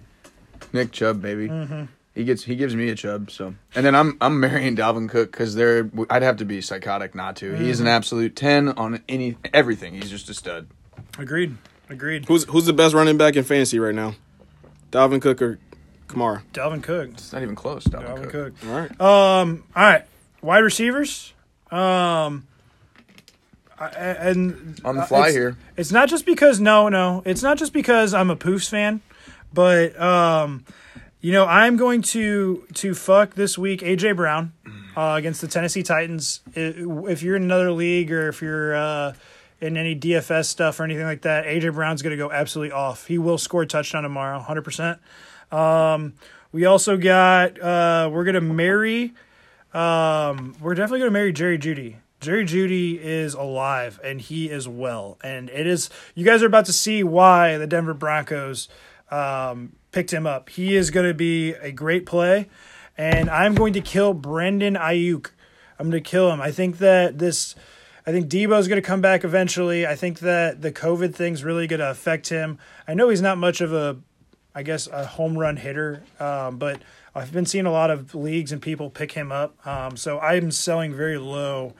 [0.73, 1.49] Nick Chubb, baby.
[1.49, 1.85] Mm-hmm.
[2.15, 3.31] He gets he gives me a chub.
[3.31, 7.15] So and then I'm I'm marrying Dalvin Cook because they're I'd have to be psychotic
[7.15, 7.55] not to.
[7.55, 7.87] He's Mm-hmm.
[7.87, 9.95] an absolute ten on any everything.
[9.95, 10.67] He's just a stud.
[11.19, 11.57] Agreed.
[11.89, 12.27] Agreed.
[12.27, 14.15] Who's who's the best running back in fantasy right now?
[14.91, 15.59] Dalvin Cook or
[16.09, 16.43] Kamara?
[16.53, 17.11] Dalvin Cook.
[17.13, 17.85] It's not even close.
[17.85, 18.61] Dalvin, Dalvin Cook.
[18.61, 18.69] Cook.
[18.69, 19.01] All right.
[19.41, 19.65] Um.
[19.75, 20.05] All right.
[20.43, 21.33] Wide receivers.
[21.71, 22.47] Um.
[23.79, 25.57] I- And On the uh, fly it's- here.
[25.77, 27.23] It's not just because no, no.
[27.25, 29.01] It's not just because I'm a Poofs fan,
[29.53, 30.65] but um,
[31.23, 34.53] you know, I'm going to to fuck this week AJ Brown
[34.97, 36.41] uh, against the Tennessee Titans.
[36.55, 39.15] If you're in another league or if you're uh,
[39.61, 43.07] in any DFS stuff or anything like that, AJ Brown's going to go absolutely off.
[43.07, 44.99] He will score a touchdown tomorrow, hundred percent.
[45.53, 46.15] Um,
[46.51, 49.15] we also got uh, we're gonna marry.
[49.73, 51.97] Um, we're definitely gonna marry Jerry Jeudy.
[52.21, 55.89] Jerry Jeudy is alive and he is well, and it is.
[56.17, 58.69] You guys are about to see why the Denver Broncos
[59.11, 60.49] um, picked him up.
[60.49, 62.49] He is going to be a great play,
[62.99, 65.31] and I'm going to kill Brandon Aiyuk.
[65.79, 66.41] I'm going to kill him.
[66.41, 67.55] I think that this
[68.07, 69.87] I think Deebo's going to come back eventually.
[69.87, 72.59] I think that the COVID thing's really going to affect him.
[72.89, 73.99] I know he's not much of a,
[74.55, 76.83] I guess, a home run hitter, um, but
[77.15, 79.65] I've been seeing a lot of leagues and people pick him up.
[79.67, 81.75] Um, so I'm selling very low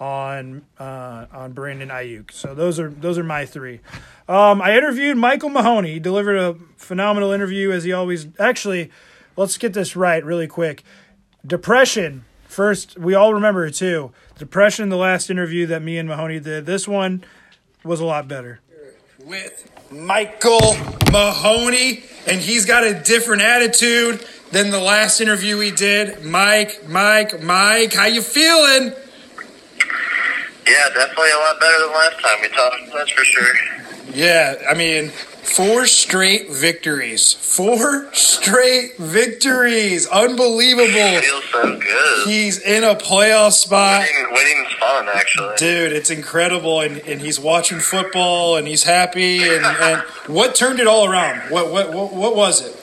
[0.00, 2.30] on uh, on Brandon Aiyuk.
[2.32, 3.80] So those are those are my three.
[4.28, 5.94] Um, I interviewed Michael Mahoney.
[5.94, 8.26] He delivered a phenomenal interview as he always.
[8.38, 8.90] Actually,
[9.36, 10.84] let's get this right really quick.
[11.46, 12.24] Depression.
[12.46, 14.12] First, we all remember it too.
[14.38, 14.88] Depression.
[14.88, 16.66] The last interview that me and Mahoney did.
[16.66, 17.24] This one
[17.84, 18.60] was a lot better.
[19.24, 20.76] With Michael
[21.10, 26.24] Mahoney, and he's got a different attitude than the last interview we did.
[26.24, 28.94] Mike, Mike, Mike, how you feeling?
[30.68, 32.92] Yeah, definitely a lot better than last time we talked.
[32.92, 33.54] That's for sure.
[34.12, 37.32] Yeah, I mean, four straight victories.
[37.32, 40.06] Four straight victories.
[40.08, 41.20] Unbelievable.
[41.20, 42.28] Feels so good.
[42.28, 44.06] He's in a playoff spot.
[44.06, 45.56] Winning, winning's fun, actually.
[45.56, 49.42] Dude, it's incredible, and, and he's watching football, and he's happy.
[49.42, 51.50] And, and what turned it all around?
[51.50, 52.74] What, what what what was it?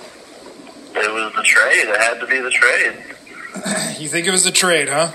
[0.95, 1.87] It was the trade.
[1.89, 3.99] It had to be the trade.
[3.99, 5.11] You think it was the trade, huh?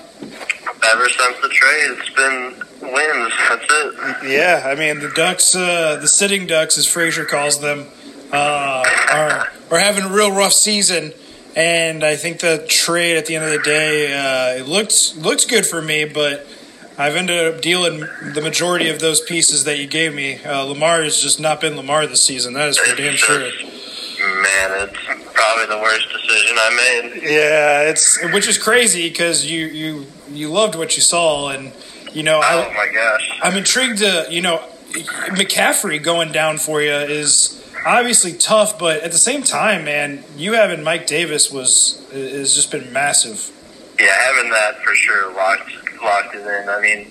[0.82, 2.54] Ever since the trade, it's been
[2.92, 3.32] wins.
[3.48, 4.30] That's it.
[4.30, 7.86] Yeah, I mean the Ducks, uh, the sitting Ducks, as Frazier calls them,
[8.32, 11.12] uh, are are having a real rough season,
[11.54, 15.44] and I think the trade at the end of the day, uh, it looks looks
[15.44, 16.46] good for me, but
[16.98, 18.00] I've ended up dealing
[18.34, 20.42] the majority of those pieces that you gave me.
[20.42, 22.54] Uh, Lamar has just not been Lamar this season.
[22.54, 23.38] That is for damn sure.
[23.40, 27.22] Man, it's probably the worst decision I made.
[27.22, 31.72] Yeah, it's which is crazy because you you you loved what you saw, and
[32.12, 33.40] you know I, Oh my gosh.
[33.42, 34.58] I'm intrigued to, you know,
[35.38, 40.52] McCaffrey going down for you is obviously tough, but at the same time, man, you
[40.54, 43.50] having Mike Davis was has just been massive.
[43.98, 45.72] Yeah, having that for sure locked
[46.02, 46.68] locked it in.
[46.68, 47.10] I mean,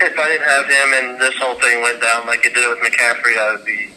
[0.00, 2.78] if I didn't have him and this whole thing went down like it did with
[2.78, 3.90] McCaffrey, I would be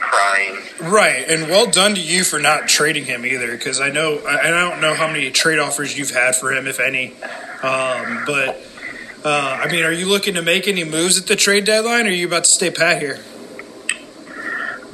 [0.00, 0.58] crying.
[0.80, 4.48] Right, and well done to you for not trading him either, because I know I
[4.48, 7.14] I don't know how many trade offers you've had for him, if any.
[7.62, 8.66] Um, but
[9.24, 12.10] uh, I mean, are you looking to make any moves at the trade deadline, or
[12.10, 13.18] are you about to stay pat here?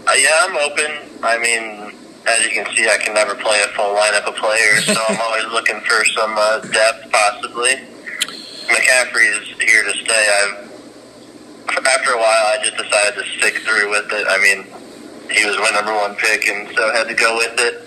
[0.06, 0.92] Uh, yeah, I'm open.
[1.22, 1.94] I mean,
[2.26, 5.20] as you can see, I can never play a full lineup of players, so I'm
[5.22, 7.74] always looking for some uh, depth, possibly.
[8.66, 10.40] McCaffrey is here to stay.
[10.42, 10.66] I've
[11.68, 14.26] after a while, I just decided to stick through with it.
[14.28, 14.66] I mean,
[15.30, 17.82] he was my number one pick, and so I had to go with it.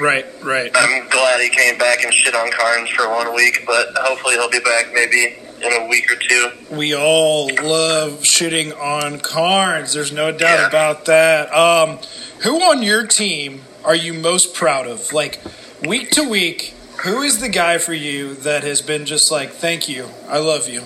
[0.00, 0.70] Right, right.
[0.74, 4.50] I'm glad he came back and shit on Carnes for one week, but hopefully he'll
[4.50, 6.50] be back maybe in a week or two.
[6.70, 9.94] We all love shitting on Carnes.
[9.94, 11.52] There's no doubt about that.
[11.52, 11.98] Um,
[12.42, 15.12] who on your team are you most proud of?
[15.12, 15.40] Like
[15.86, 19.88] week to week, who is the guy for you that has been just like, thank
[19.88, 20.82] you, I love you?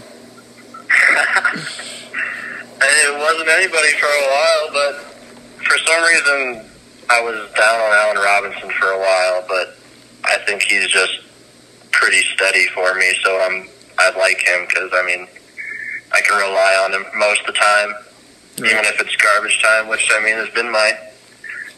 [2.83, 5.10] It wasn't anybody for a while, but
[5.71, 6.67] for some reason
[7.09, 9.79] I was down on Allen Robinson for a while, but
[10.25, 11.21] I think he's just
[11.93, 15.29] pretty steady for me, so I'm I like him because I mean
[16.13, 17.95] I can rely on him most of the time,
[18.59, 20.93] even if it's garbage time, which I mean has been my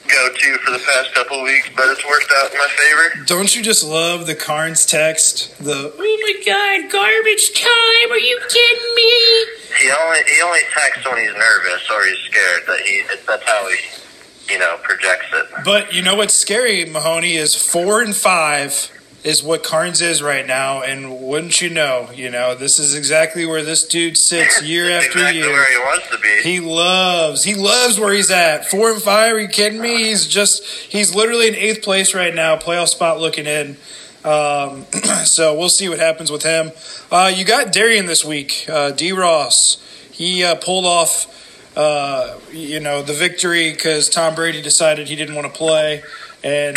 [0.08, 3.24] go-to for the past couple of weeks, but it's worked out in my favor.
[3.26, 5.56] Don't you just love the Carnes text?
[5.58, 8.12] The oh my god, garbage time?
[8.12, 9.46] Are you kidding me?
[9.80, 12.62] He only he only texts when he's nervous or he's scared.
[12.66, 15.46] That he that's how he you know projects it.
[15.64, 18.90] But you know what's scary, Mahoney, is four and five
[19.24, 23.46] is what Carnes is right now, and wouldn't you know, you know, this is exactly
[23.46, 25.50] where this dude sits year after exactly year.
[25.50, 26.42] where he wants to be.
[26.42, 28.66] He loves, he loves where he's at.
[28.66, 30.04] Four and five, are you kidding me?
[30.04, 33.77] He's just, he's literally in eighth place right now, playoff spot looking in.
[34.25, 34.87] Um,
[35.25, 36.73] so we'll see what happens with him.
[37.10, 39.12] Uh, you got Darian this week, uh, D.
[39.12, 39.79] Ross.
[40.10, 45.37] He uh, pulled off, uh, you know, the victory because Tom Brady decided he didn't
[45.37, 46.02] want to play
[46.44, 46.76] and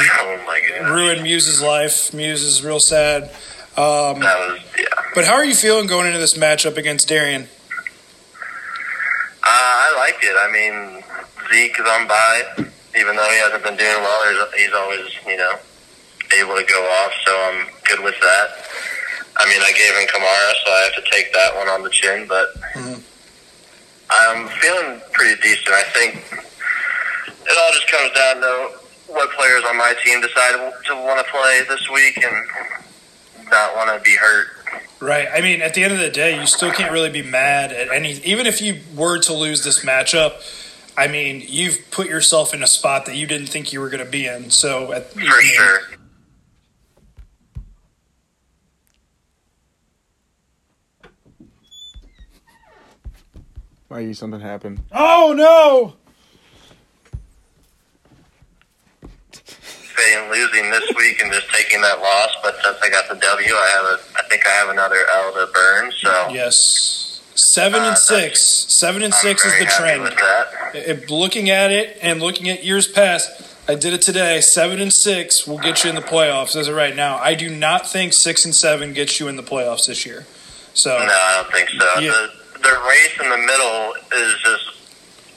[0.90, 2.14] ruined Muse's life.
[2.14, 3.24] Muse is real sad.
[3.78, 4.22] Um,
[5.14, 7.44] But how are you feeling going into this matchup against Darian?
[9.44, 10.36] Uh, I like it.
[10.38, 11.04] I mean,
[11.52, 12.44] Zeke is on bye,
[13.00, 14.50] even though he hasn't been doing well.
[14.54, 15.54] He's, he's always, you know,
[16.40, 18.48] able to go off, so I'm good with that.
[19.38, 21.90] I mean, I gave him Kamara, so I have to take that one on the
[21.90, 22.48] chin, but
[24.10, 25.70] I'm feeling pretty decent.
[25.70, 28.70] I think it all just comes down to
[29.16, 30.52] what players on my team decide
[30.86, 34.48] to want to play this week and not want to be hurt.
[35.00, 35.28] Right.
[35.34, 37.92] I mean, at the end of the day, you still can't really be mad at
[37.92, 38.14] any.
[38.24, 40.34] Even if you were to lose this matchup,
[40.98, 44.04] I mean, you've put yourself in a spot that you didn't think you were going
[44.04, 44.50] to be in.
[44.50, 45.80] So, at, For sure.
[53.90, 54.82] Mikey, something happened.
[54.92, 56.05] Oh no!
[59.44, 63.54] Fading losing this week and just taking that loss, but since I got the W,
[63.54, 64.20] I have a.
[64.20, 65.92] I think I have another L to burn.
[65.92, 67.22] So Yes.
[67.36, 68.42] Seven and uh, six.
[68.42, 70.14] Seven and six is the trend.
[70.74, 73.30] If looking at it and looking at years past,
[73.68, 74.42] I did it today.
[74.42, 77.18] Seven and six will get you in the playoffs as of right now.
[77.18, 80.26] I do not think six and seven gets you in the playoffs this year.
[80.74, 82.00] So No, I don't think so.
[82.00, 82.12] Yeah.
[82.12, 84.85] The the race in the middle is just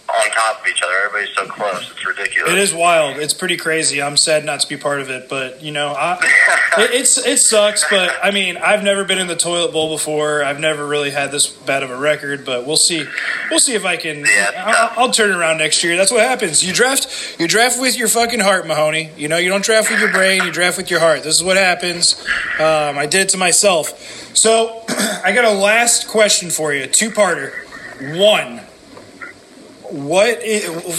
[0.08, 0.92] on top of each other.
[1.04, 1.90] Everybody's so close.
[1.90, 2.52] It's ridiculous.
[2.52, 3.18] it is wild.
[3.18, 4.02] It's pretty crazy.
[4.02, 6.14] I'm sad not to be part of it, but you know, I,
[6.78, 7.84] it, it's it sucks.
[7.90, 10.42] But I mean, I've never been in the toilet bowl before.
[10.42, 12.44] I've never really had this bad of a record.
[12.44, 13.06] But we'll see.
[13.50, 14.24] We'll see if I can.
[14.56, 15.96] I'll, I'll turn around next year.
[15.96, 16.64] That's what happens.
[16.64, 17.36] You draft.
[17.38, 19.10] You draft with your fucking heart, Mahoney.
[19.16, 20.42] You know, you don't draft with your brain.
[20.44, 21.22] You draft with your heart.
[21.22, 22.18] This is what happens.
[22.58, 24.34] Um, I did it to myself.
[24.34, 26.86] So I got a last question for you.
[26.86, 27.52] Two parter.
[28.18, 28.60] One.
[29.90, 30.40] What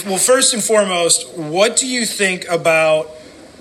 [0.06, 3.08] well first and foremost, what do you think about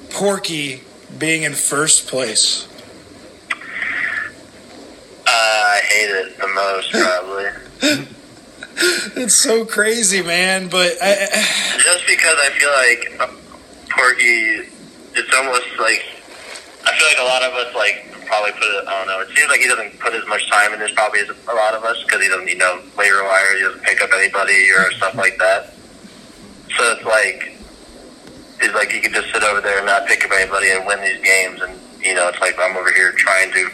[0.09, 0.81] Porky
[1.17, 2.67] being in first place?
[3.51, 8.05] Uh, I hate it the most, probably.
[8.81, 11.15] It's so crazy, man, but I,
[11.83, 13.29] Just because I feel like
[13.89, 14.69] Porky,
[15.15, 16.05] it's almost like
[16.85, 18.87] I feel like a lot of us like probably put it.
[18.87, 19.19] I don't know.
[19.25, 21.73] It seems like he doesn't put as much time in this probably as a lot
[21.73, 23.57] of us because he doesn't, you know, waiver wire.
[23.57, 25.73] He doesn't pick up anybody or stuff like that.
[26.77, 27.57] So it's like
[28.61, 31.01] it's like he could just sit over there and not pick up anybody and win
[31.01, 31.59] these games.
[31.61, 31.73] And
[32.05, 33.69] you know, it's like I'm over here trying to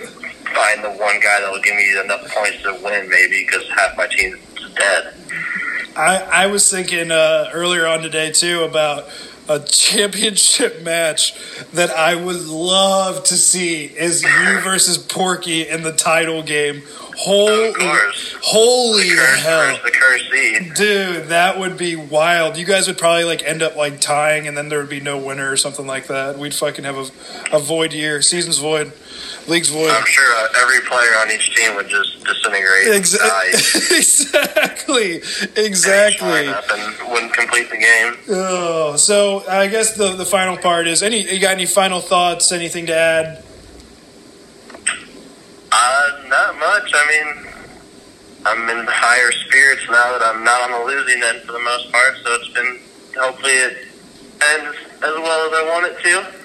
[0.56, 3.98] find the one guy that will give me enough points to win, maybe because half
[3.98, 4.40] my team's
[4.76, 5.14] dead.
[5.96, 9.08] I, I was thinking uh, earlier on today too about
[9.48, 11.34] a championship match
[11.74, 16.84] that I would love to see is you versus Porky in the title game.
[17.18, 17.74] Holy,
[18.42, 19.80] holy hell.
[19.84, 20.74] The cursed seed.
[20.74, 22.58] Dude, that would be wild.
[22.58, 25.18] You guys would probably like end up like tying, and then there would be no
[25.18, 26.38] winner or something like that.
[26.38, 28.92] We'd fucking have a, a void year, season's void,
[29.48, 29.90] league's void.
[29.92, 35.16] I'm sure uh, every player on each team would just disintegrate Exa- exactly,
[35.62, 36.48] exactly.
[36.48, 38.16] up and wouldn't complete the game.
[38.30, 41.22] Oh, so I guess the the final part is any.
[41.32, 42.52] You got any final thoughts?
[42.52, 43.44] Anything to add?
[45.72, 46.92] Uh, not much.
[46.94, 47.48] I mean,
[48.46, 51.92] I'm in higher spirits now that I'm not on the losing end for the most
[51.92, 52.16] part.
[52.24, 52.80] So it's been
[53.18, 53.88] hopefully it
[54.42, 56.45] ends as well as I want it to.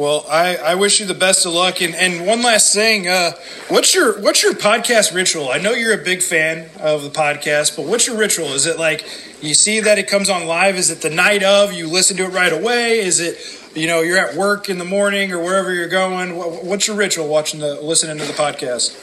[0.00, 1.82] Well, I, I wish you the best of luck.
[1.82, 3.32] And, and one last thing, uh,
[3.68, 5.50] what's your what's your podcast ritual?
[5.50, 8.46] I know you're a big fan of the podcast, but what's your ritual?
[8.54, 9.04] Is it like
[9.42, 10.76] you see that it comes on live?
[10.76, 11.74] Is it the night of?
[11.74, 13.00] You listen to it right away?
[13.00, 13.36] Is it
[13.76, 16.34] you know you're at work in the morning or wherever you're going?
[16.34, 18.96] What, what's your ritual watching the listening to the podcast?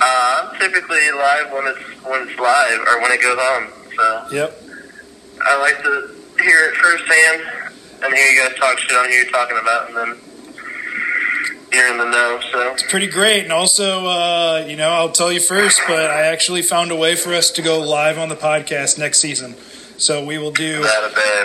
[0.00, 3.68] Uh, I'm typically live when it's when it's live or when it goes on.
[3.94, 4.62] So Yep.
[5.42, 7.59] I like to hear it firsthand
[8.02, 10.16] and hear you guys talk shit on who you're talking about, and then
[11.72, 12.40] you're in the know.
[12.50, 13.44] So It's pretty great.
[13.44, 17.14] And also, uh, you know, I'll tell you first, but I actually found a way
[17.14, 19.54] for us to go live on the podcast next season.
[19.98, 20.80] So we will do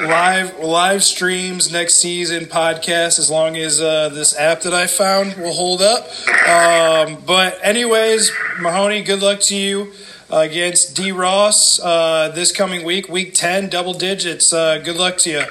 [0.07, 5.35] live live streams next season podcast as long as uh, this app that I found
[5.35, 6.07] will hold up.
[6.47, 8.31] Um, but anyways,
[8.61, 9.91] Mahoney, good luck to you
[10.31, 14.53] uh, against D Ross uh, this coming week, week ten, double digits.
[14.53, 15.43] Uh, good luck to you.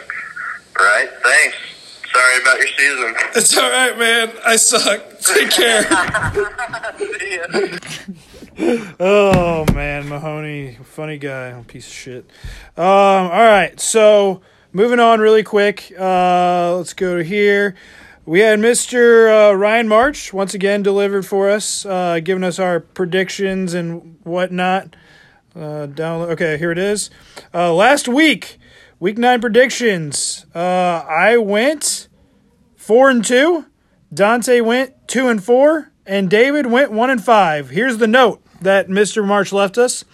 [0.77, 1.57] Right, thanks.
[2.13, 3.15] Sorry about your season.
[3.35, 4.33] It's all right, man.
[4.45, 5.21] I suck.
[5.21, 5.85] Take care.
[9.01, 12.31] oh man, Mahoney, funny guy, piece of shit.
[12.77, 15.93] Um, all right, so moving on really quick.
[15.99, 17.75] Uh, let's go to here.
[18.27, 19.51] We had Mr.
[19.51, 24.95] Uh, Ryan March once again delivered for us, uh, giving us our predictions and whatnot.
[25.55, 26.23] Uh, down.
[26.31, 27.11] Okay, here it is.
[27.53, 28.59] Uh, last week,
[29.01, 30.47] week nine predictions.
[30.55, 30.59] Uh,
[31.09, 32.09] I went
[32.77, 33.67] four and two.
[34.13, 37.71] Dante went two and four, and David went one and five.
[37.71, 39.27] Here's the note that Mr.
[39.27, 40.05] March left us.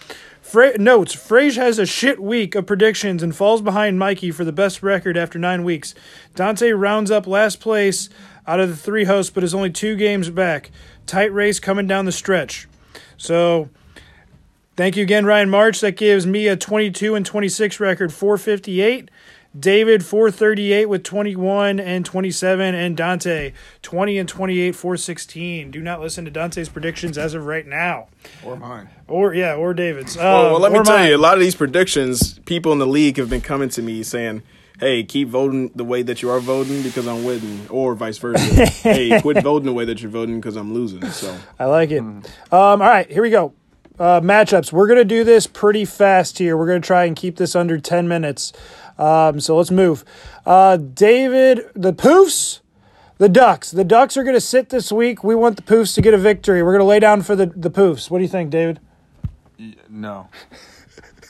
[0.41, 4.51] Fra- notes: Frage has a shit week of predictions and falls behind Mikey for the
[4.51, 5.93] best record after nine weeks.
[6.35, 8.09] Dante rounds up last place
[8.47, 10.71] out of the three hosts, but is only two games back.
[11.05, 12.67] Tight race coming down the stretch.
[13.17, 13.69] So,
[14.75, 15.81] thank you again, Ryan March.
[15.81, 19.09] That gives me a 22 and 26 record, 458.
[19.59, 23.51] David 438 with 21 and 27 and Dante
[23.81, 25.71] 20 and 28 416.
[25.71, 28.07] Do not listen to Dante's predictions as of right now.
[28.45, 28.87] Or mine.
[29.09, 30.15] Or yeah, or David's.
[30.15, 31.09] well, well, Um, let me or tell mine.
[31.09, 34.03] you, a lot of these predictions, people in the league have been coming to me
[34.03, 34.41] saying,
[34.79, 38.65] "Hey, keep voting the way that you are voting because I'm winning," or vice versa.
[38.65, 41.05] hey, quit voting the way that you're voting because I'm losing.
[41.09, 41.99] So I like it.
[41.99, 43.51] Um, all right, here we go.
[44.01, 44.71] Uh, matchups.
[44.73, 46.57] We're gonna do this pretty fast here.
[46.57, 48.51] We're gonna try and keep this under ten minutes.
[48.97, 50.03] Um, so let's move.
[50.45, 52.59] Uh, David, the Poofs,
[53.17, 53.71] the Ducks.
[53.71, 55.23] The Ducks are gonna sit this week.
[55.23, 56.61] We want the Poofs to get a victory.
[56.63, 58.09] We're gonna lay down for the the Poofs.
[58.09, 58.79] What do you think, David?
[59.89, 60.27] No.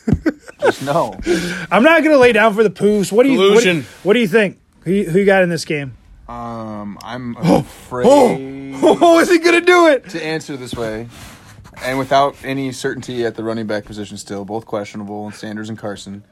[0.61, 1.17] Just no.
[1.72, 3.11] I'm not gonna lay down for the Poofs.
[3.11, 3.86] What do you what, Collusion.
[4.03, 4.59] what do you think?
[4.82, 5.95] Who you- who you got in this game?
[6.28, 10.09] Um, I'm afraid Oh, is he gonna do it?
[10.09, 11.07] to answer this way,
[11.84, 15.77] and without any certainty at the running back position, still both questionable, and Sanders and
[15.77, 16.23] Carson.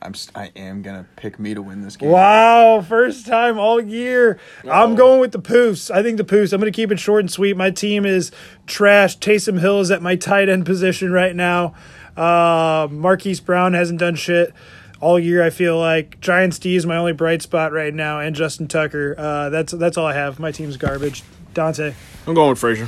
[0.00, 2.10] I'm s- I am gonna pick me to win this game.
[2.10, 4.38] Wow, first time all year.
[4.70, 5.90] I'm going with the Poofs.
[5.92, 6.52] I think the Poofs.
[6.52, 7.56] I'm going to keep it short and sweet.
[7.56, 8.30] My team is
[8.66, 9.18] trash.
[9.18, 11.74] Taysom Hill is at my tight end position right now.
[12.16, 14.52] Uh, Marquise Brown hasn't done shit
[15.00, 15.42] all year.
[15.42, 19.16] I feel like Giants D is my only bright spot right now, and Justin Tucker.
[19.18, 20.38] Uh, that's that's all I have.
[20.38, 21.24] My team's garbage.
[21.54, 21.92] Dante.
[22.24, 22.86] I'm going with Frazier.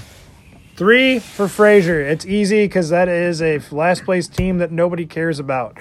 [0.81, 2.01] Three for Frazier.
[2.01, 5.77] It's easy because that is a last place team that nobody cares about.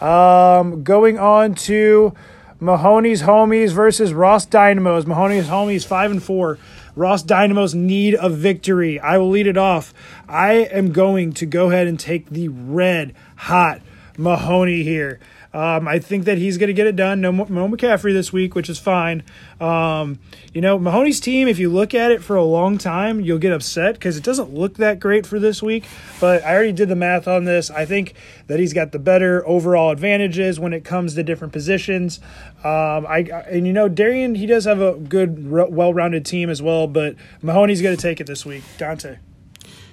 [0.00, 2.14] Um, going on to
[2.60, 5.04] Mahoney's homies versus Ross Dynamos.
[5.04, 6.60] Mahoney's homies five and four.
[6.94, 9.00] Ross Dynamos need a victory.
[9.00, 9.92] I will lead it off.
[10.28, 13.80] I am going to go ahead and take the red hot
[14.16, 15.18] Mahoney here.
[15.56, 17.22] Um, I think that he's going to get it done.
[17.22, 19.22] No, Mo McCaffrey this week, which is fine.
[19.58, 20.18] Um,
[20.52, 23.52] you know, Mahoney's team, if you look at it for a long time, you'll get
[23.52, 25.86] upset because it doesn't look that great for this week.
[26.20, 27.70] But I already did the math on this.
[27.70, 28.12] I think
[28.48, 32.20] that he's got the better overall advantages when it comes to different positions.
[32.62, 36.86] Um, I and you know, Darian, he does have a good, well-rounded team as well.
[36.86, 38.62] But Mahoney's going to take it this week.
[38.76, 39.16] Dante.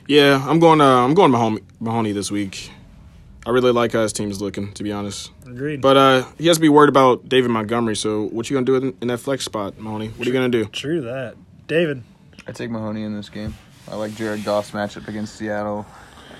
[0.09, 0.81] Yeah, I'm going.
[0.81, 2.69] Uh, I'm going Mahoney, Mahoney this week.
[3.45, 5.31] I really like how his team is looking, to be honest.
[5.45, 5.81] Agreed.
[5.81, 7.95] But uh, he has to be worried about David Montgomery.
[7.95, 10.09] So what you gonna do in, in that flex spot, Mahoney?
[10.09, 10.65] What are you gonna do?
[10.65, 11.35] True that.
[11.67, 12.03] David.
[12.47, 13.53] I take Mahoney in this game.
[13.89, 15.85] I like Jared Goff's matchup against Seattle.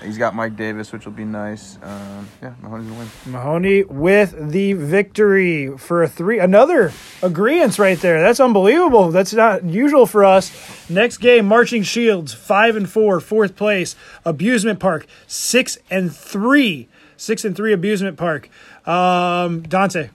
[0.04, 1.78] He's got Mike Davis, which will be nice.
[1.82, 3.08] Um, yeah, Mahoney's gonna win.
[3.26, 6.38] Mahoney with the victory for a three.
[6.38, 6.92] Another
[7.22, 8.20] agreement right there.
[8.20, 9.10] That's unbelievable.
[9.10, 10.88] That's not usual for us.
[10.90, 13.96] Next game, Marching Shields, five and four, fourth place.
[14.24, 16.88] Abusement Park, six and three.
[17.16, 18.48] Six and three Abusement Park.
[18.86, 20.10] Um, Dante.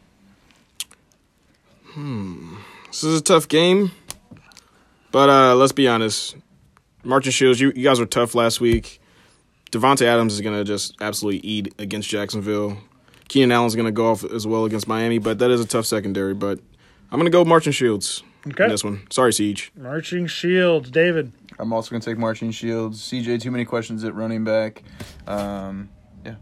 [2.87, 3.91] This is a tough game,
[5.11, 6.35] but uh, let's be honest.
[7.03, 8.99] Marching Shields, you, you guys were tough last week.
[9.72, 12.78] Davante Adams is gonna just absolutely eat against Jacksonville.
[13.28, 16.34] Keenan Allen's gonna go off as well against Miami, but that is a tough secondary.
[16.34, 16.59] But
[17.11, 18.63] I'm gonna go Marching Shields Okay.
[18.65, 19.01] in this one.
[19.09, 19.72] Sorry, Siege.
[19.78, 21.32] Marching Shields, David.
[21.59, 23.01] I'm also gonna take Marching Shields.
[23.01, 24.82] CJ, too many questions at running back.
[25.28, 25.89] Um,
[26.26, 26.36] yeah.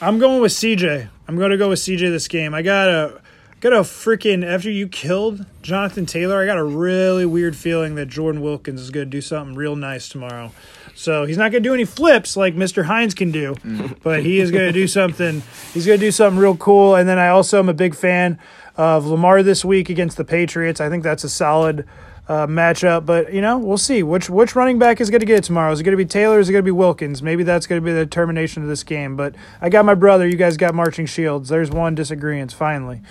[0.00, 1.08] I'm going with CJ.
[1.26, 2.54] I'm going to go with CJ this game.
[2.54, 3.20] I got a
[3.60, 6.40] got a freaking after you killed Jonathan Taylor.
[6.40, 9.74] I got a really weird feeling that Jordan Wilkins is going to do something real
[9.76, 10.52] nice tomorrow.
[10.98, 12.84] So he's not going to do any flips like Mr.
[12.84, 13.54] Hines can do,
[14.02, 15.44] but he is going to do something.
[15.72, 16.96] He's going to do something real cool.
[16.96, 18.36] And then I also am a big fan
[18.76, 20.80] of Lamar this week against the Patriots.
[20.80, 21.86] I think that's a solid
[22.26, 23.06] uh, matchup.
[23.06, 25.70] But you know, we'll see which which running back is going to get it tomorrow.
[25.70, 26.40] Is it going to be Taylor?
[26.40, 27.22] Is it going to be Wilkins?
[27.22, 29.16] Maybe that's going to be the determination of this game.
[29.16, 30.26] But I got my brother.
[30.26, 31.48] You guys got marching shields.
[31.48, 33.02] There's one disagreement finally.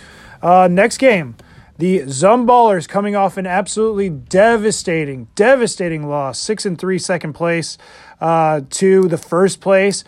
[0.42, 1.38] Uh, next game.
[1.78, 7.78] The Zumballers coming off an absolutely devastating, devastating loss, six and three, second place,
[8.20, 10.04] uh, to the first place,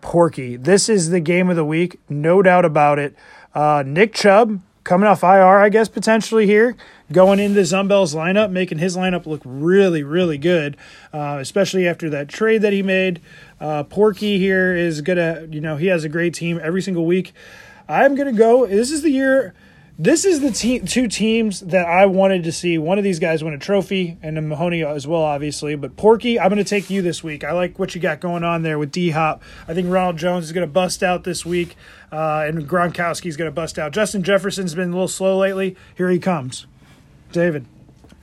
[0.00, 0.56] Porky.
[0.56, 3.14] This is the game of the week, no doubt about it.
[3.54, 6.76] Uh, Nick Chubb coming off IR, I guess potentially here,
[7.12, 10.76] going into Zumbell's lineup, making his lineup look really, really good,
[11.12, 13.20] uh, especially after that trade that he made.
[13.60, 17.32] Uh, Porky here is gonna, you know, he has a great team every single week.
[17.88, 18.66] I'm gonna go.
[18.66, 19.54] This is the year.
[19.96, 22.78] This is the te- two teams that I wanted to see.
[22.78, 25.76] One of these guys win a trophy, and Mahoney as well, obviously.
[25.76, 27.44] But Porky, I'm going to take you this week.
[27.44, 29.40] I like what you got going on there with D Hop.
[29.68, 31.76] I think Ronald Jones is going to bust out this week,
[32.10, 33.92] uh, and Gronkowski's going to bust out.
[33.92, 35.76] Justin Jefferson's been a little slow lately.
[35.96, 36.66] Here he comes.
[37.30, 37.64] David.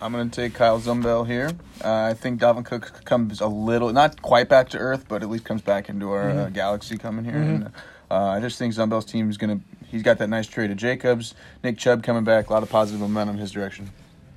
[0.02, 1.52] I'm going to take Kyle Zumbell here.
[1.82, 5.30] Uh, I think Dalvin Cook comes a little, not quite back to earth, but at
[5.30, 7.36] least comes back into our uh, galaxy coming here.
[7.36, 7.72] And,
[8.10, 10.78] uh, I just think Zumbell's team is going to, he's got that nice trade of
[10.78, 13.92] Jacobs, Nick Chubb coming back, a lot of positive momentum in his direction.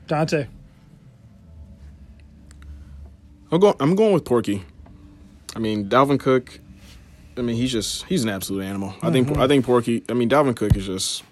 [0.06, 0.48] Dante.
[3.50, 3.74] I'm going.
[3.80, 4.64] I'm going with Porky.
[5.54, 6.58] I mean, Dalvin Cook.
[7.36, 8.94] I mean, he's just he's an absolute animal.
[9.00, 9.28] I think.
[9.28, 9.40] Mm-hmm.
[9.40, 10.02] I think Porky.
[10.08, 11.22] I mean, Dalvin Cook is just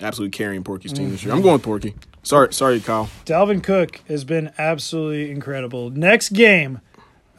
[0.00, 1.32] absolutely carrying Porky's team this year.
[1.32, 1.94] I'm going with Porky.
[2.22, 3.08] Sorry, sorry, Kyle.
[3.24, 5.90] Dalvin Cook has been absolutely incredible.
[5.90, 6.80] Next game,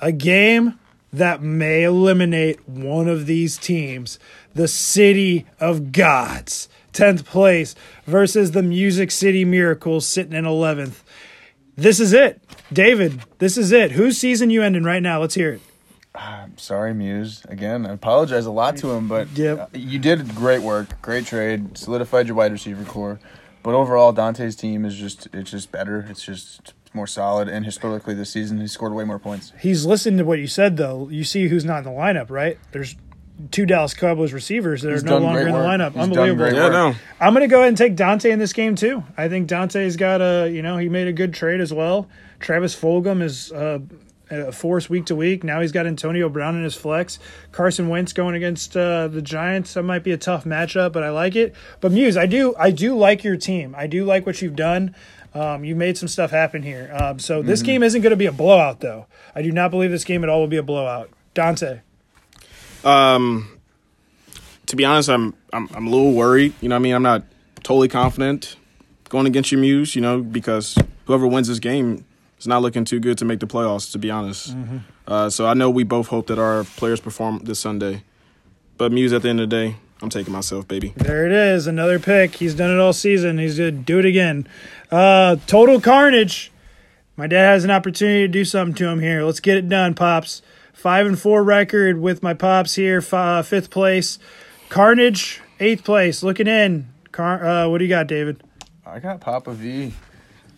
[0.02, 0.80] a game
[1.14, 4.18] that may eliminate one of these teams.
[4.54, 7.76] The City of Gods, 10th place,
[8.06, 11.02] versus the Music City Miracles sitting in 11th.
[11.76, 12.42] This is it.
[12.72, 13.92] David, this is it.
[13.94, 15.22] Whose season you ending right now?
[15.22, 15.62] Let's hear it.
[16.14, 17.44] I'm sorry, Muse.
[17.48, 19.60] Again, I apologize a lot to him, but Yep.
[19.60, 23.20] uh, you did great work, great trade, solidified your wide receiver core.
[23.64, 26.06] But overall, Dante's team is just it's just better.
[26.10, 29.54] It's just more solid, and historically this season he scored way more points.
[29.60, 31.08] He's listened to what you said though.
[31.10, 32.58] You see who's not in the lineup, right?
[32.74, 32.96] There's
[33.50, 35.66] two Dallas Cowboys receivers that He's are no longer in the work.
[35.66, 35.94] lineup.
[35.94, 36.54] He's Unbelievable.
[36.54, 36.96] Yeah, no.
[37.20, 39.04] I'm going to go ahead and take Dante in this game too.
[39.18, 42.08] I think Dante's got a, you know, he made a good trade as well.
[42.40, 43.80] Travis Fulgham is uh,
[44.30, 45.44] a force week to week.
[45.44, 47.20] Now he's got Antonio Brown in his flex.
[47.52, 49.74] Carson Wentz going against uh, the Giants.
[49.74, 51.56] That might be a tough matchup, but I like it.
[51.80, 53.76] But Muse, I do, I do like your team.
[53.78, 54.96] I do like what you've done.
[55.34, 56.90] Um, you made some stuff happen here.
[56.94, 59.06] Um, so this game isn't going to be a blowout, though.
[59.34, 61.10] I do not believe this game at all will be a blowout.
[61.34, 61.80] Dante.
[62.84, 66.54] To be honest, I'm I'm I'm a little worried.
[66.62, 67.24] You know, what I mean, I'm not
[67.64, 68.56] totally confident
[69.10, 69.96] going against your Muse.
[69.96, 72.06] You know, because whoever wins this game
[72.40, 73.92] is not looking too good to make the playoffs.
[73.92, 74.56] To be honest,
[75.08, 78.04] uh, so I know we both hope that our players perform this Sunday.
[78.78, 80.94] But Muse, at the end of the day, I'm taking myself, baby.
[80.96, 82.36] There it is, another pick.
[82.36, 83.38] He's done it all season.
[83.38, 84.48] He's gonna do it again.
[84.90, 86.52] Uh, total carnage.
[87.18, 89.24] My dad has an opportunity to do something to him here.
[89.24, 90.42] Let's get it done, pops.
[90.82, 92.98] Five and four record with my pops here.
[92.98, 94.18] F- uh, fifth place.
[94.70, 96.24] Carnage, eighth place.
[96.24, 96.88] Looking in.
[97.12, 98.42] Car- uh, what do you got, David?
[98.84, 99.94] I got Papa V.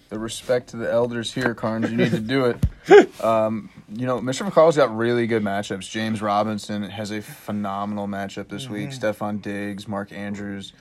[0.07, 1.91] The respect to the elders here, Carnes.
[1.91, 2.57] You need to do it.
[3.23, 4.45] Um, you know, Mr.
[4.49, 5.89] McCall's got really good matchups.
[5.89, 8.89] James Robinson has a phenomenal matchup this week.
[8.89, 10.73] Stefon Diggs, Mark Andrews.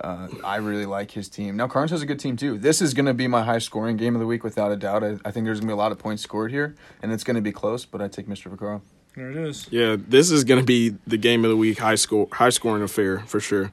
[0.00, 1.56] Uh, I really like his team.
[1.56, 2.58] Now, Carnes has a good team too.
[2.58, 5.02] This is going to be my high scoring game of the week without a doubt.
[5.04, 7.24] I, I think there's going to be a lot of points scored here, and it's
[7.24, 8.54] going to be close, but I take Mr.
[8.54, 8.80] Vaccaro.
[9.14, 9.66] There it is.
[9.70, 12.82] Yeah, this is going to be the game of the week, high score, high scoring
[12.82, 13.72] affair for sure.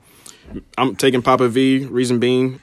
[0.77, 1.85] I'm taking Papa V.
[1.85, 2.61] Reason being,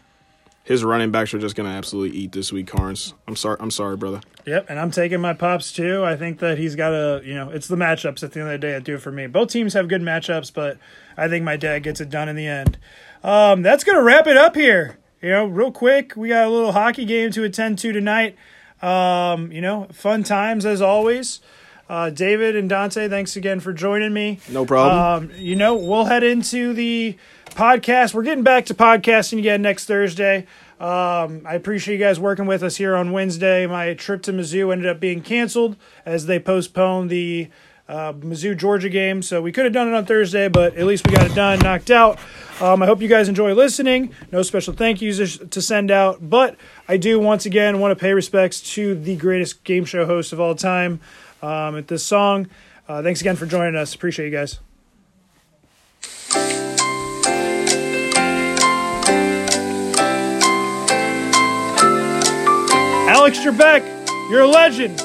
[0.64, 3.14] his running backs are just going to absolutely eat this week, Carnes.
[3.26, 4.20] I'm sorry, I'm sorry, brother.
[4.46, 6.04] Yep, and I'm taking my pops too.
[6.04, 8.60] I think that he's got a, you know, it's the matchups at the end of
[8.60, 9.26] the day that do it for me.
[9.26, 10.78] Both teams have good matchups, but
[11.16, 12.78] I think my dad gets it done in the end.
[13.22, 14.98] Um, that's gonna wrap it up here.
[15.20, 18.36] You know, real quick, we got a little hockey game to attend to tonight.
[18.80, 21.40] Um, you know, fun times as always.
[21.92, 24.40] Uh, David and Dante, thanks again for joining me.
[24.48, 25.30] No problem.
[25.30, 27.18] Um, you know, we'll head into the
[27.50, 28.14] podcast.
[28.14, 30.46] We're getting back to podcasting again next Thursday.
[30.80, 33.66] Um, I appreciate you guys working with us here on Wednesday.
[33.66, 35.76] My trip to Mizzou ended up being canceled
[36.06, 37.50] as they postponed the
[37.90, 39.20] uh, Mizzou Georgia game.
[39.20, 41.58] So we could have done it on Thursday, but at least we got it done,
[41.58, 42.18] knocked out.
[42.62, 44.14] Um, I hope you guys enjoy listening.
[44.30, 46.56] No special thank yous to send out, but
[46.88, 50.40] I do once again want to pay respects to the greatest game show host of
[50.40, 50.98] all time
[51.42, 52.48] um, at this song.
[52.88, 53.94] Uh, thanks again for joining us.
[53.94, 54.58] Appreciate you guys.
[63.08, 63.82] Alex Trebek,
[64.30, 65.00] you're a legend.